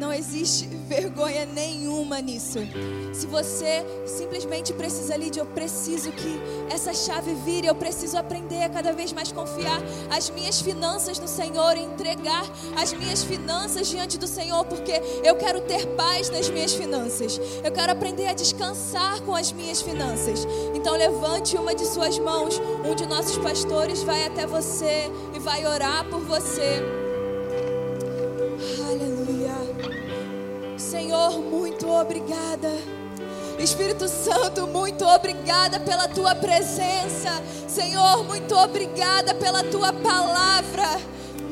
Não 0.02 0.12
existe 0.12 0.66
vergonha 0.90 1.46
nenhuma 1.46 2.20
nisso. 2.20 2.58
Se 3.14 3.24
você 3.24 3.86
simplesmente 4.04 4.72
precisa 4.72 5.16
de 5.16 5.38
eu 5.38 5.46
preciso 5.46 6.10
que 6.10 6.40
essa 6.68 6.92
chave 6.92 7.32
vire, 7.44 7.68
eu 7.68 7.74
preciso 7.76 8.18
aprender 8.18 8.64
a 8.64 8.68
cada 8.68 8.92
vez 8.92 9.12
mais 9.12 9.30
confiar 9.30 9.80
as 10.10 10.28
minhas 10.28 10.60
finanças 10.60 11.20
no 11.20 11.28
Senhor, 11.28 11.76
entregar 11.76 12.44
as 12.76 12.92
minhas 12.92 13.22
finanças 13.22 13.88
diante 13.88 14.18
do 14.18 14.26
Senhor, 14.26 14.64
porque 14.64 15.00
eu 15.22 15.36
quero 15.36 15.60
ter 15.60 15.86
paz 15.94 16.28
nas 16.30 16.50
minhas 16.50 16.74
finanças. 16.74 17.40
Eu 17.62 17.70
quero 17.70 17.92
aprender 17.92 18.26
a 18.26 18.32
descansar 18.32 19.20
com 19.22 19.36
as 19.36 19.52
minhas 19.52 19.80
finanças. 19.80 20.44
Então 20.74 20.96
levante 20.96 21.56
uma 21.56 21.76
de 21.76 21.86
suas 21.86 22.18
mãos, 22.18 22.60
um 22.84 22.96
de 22.96 23.06
nossos 23.06 23.38
pastores 23.38 24.02
vai 24.02 24.26
até 24.26 24.48
você 24.48 25.08
e 25.32 25.38
vai 25.38 25.64
orar 25.64 26.04
por 26.10 26.20
você. 26.22 27.01
Obrigada. 31.92 32.70
Espírito 33.58 34.08
Santo, 34.08 34.66
muito 34.66 35.04
obrigada 35.04 35.78
pela 35.80 36.08
tua 36.08 36.34
presença. 36.34 37.42
Senhor, 37.68 38.24
muito 38.24 38.54
obrigada 38.56 39.34
pela 39.34 39.62
tua 39.64 39.92
palavra. 39.92 41.00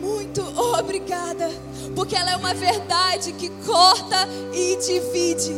Muito 0.00 0.42
obrigada, 0.78 1.48
porque 1.94 2.16
ela 2.16 2.32
é 2.32 2.36
uma 2.36 2.54
verdade 2.54 3.32
que 3.32 3.48
corta 3.64 4.28
e 4.52 4.76
divide. 4.76 5.54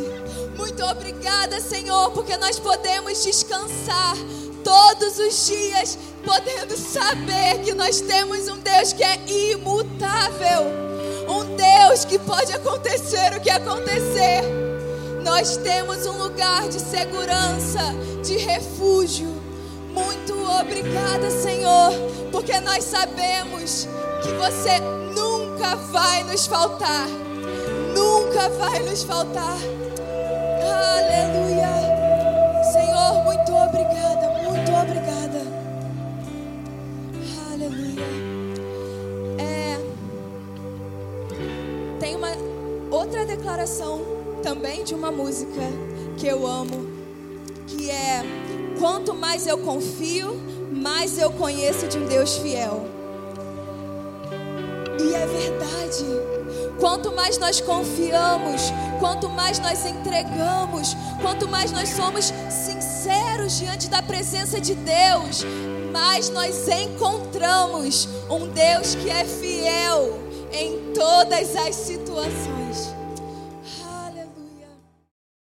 Muito 0.57 0.83
obrigada, 0.83 1.59
Senhor, 1.59 2.11
porque 2.11 2.37
nós 2.37 2.59
podemos 2.59 3.23
descansar 3.23 4.15
todos 4.63 5.17
os 5.17 5.47
dias, 5.47 5.97
podendo 6.23 6.77
saber 6.77 7.59
que 7.63 7.73
nós 7.73 8.01
temos 8.01 8.47
um 8.47 8.57
Deus 8.57 8.93
que 8.93 9.03
é 9.03 9.19
imutável 9.27 10.83
um 11.27 11.55
Deus 11.55 12.05
que 12.05 12.19
pode 12.19 12.53
acontecer 12.53 13.33
o 13.35 13.41
que 13.41 13.49
acontecer. 13.49 14.62
Nós 15.23 15.57
temos 15.57 16.05
um 16.05 16.17
lugar 16.17 16.67
de 16.67 16.79
segurança, 16.79 17.79
de 18.23 18.37
refúgio. 18.37 19.29
Muito 19.93 20.33
obrigada, 20.59 21.29
Senhor, 21.31 21.91
porque 22.31 22.59
nós 22.59 22.83
sabemos 22.83 23.87
que 24.21 24.29
você 24.33 24.79
nunca 25.15 25.75
vai 25.75 26.23
nos 26.23 26.45
faltar. 26.45 27.07
Nunca 27.95 28.49
vai 28.49 28.79
nos 28.79 29.03
faltar. 29.03 29.57
Aleluia. 30.61 31.92
Música 45.13 45.61
que 46.17 46.27
eu 46.27 46.45
amo, 46.45 46.87
que 47.67 47.89
é: 47.89 48.23
Quanto 48.79 49.13
mais 49.13 49.47
eu 49.47 49.57
confio, 49.59 50.35
mais 50.71 51.17
eu 51.17 51.31
conheço 51.31 51.87
de 51.87 51.97
um 51.97 52.05
Deus 52.05 52.37
fiel. 52.37 52.85
E 54.99 55.13
é 55.13 55.25
verdade. 55.25 56.05
Quanto 56.79 57.13
mais 57.13 57.37
nós 57.37 57.61
confiamos, 57.61 58.73
quanto 58.99 59.29
mais 59.29 59.59
nós 59.59 59.85
entregamos, 59.85 60.95
quanto 61.21 61.47
mais 61.47 61.71
nós 61.71 61.89
somos 61.89 62.33
sinceros 62.49 63.57
diante 63.57 63.89
da 63.89 64.01
presença 64.01 64.59
de 64.59 64.73
Deus, 64.73 65.45
mais 65.91 66.29
nós 66.29 66.67
encontramos 66.67 68.09
um 68.29 68.47
Deus 68.47 68.95
que 68.95 69.09
é 69.09 69.23
fiel 69.23 70.19
em 70.51 70.93
todas 70.93 71.55
as 71.55 71.75
situações. 71.75 72.52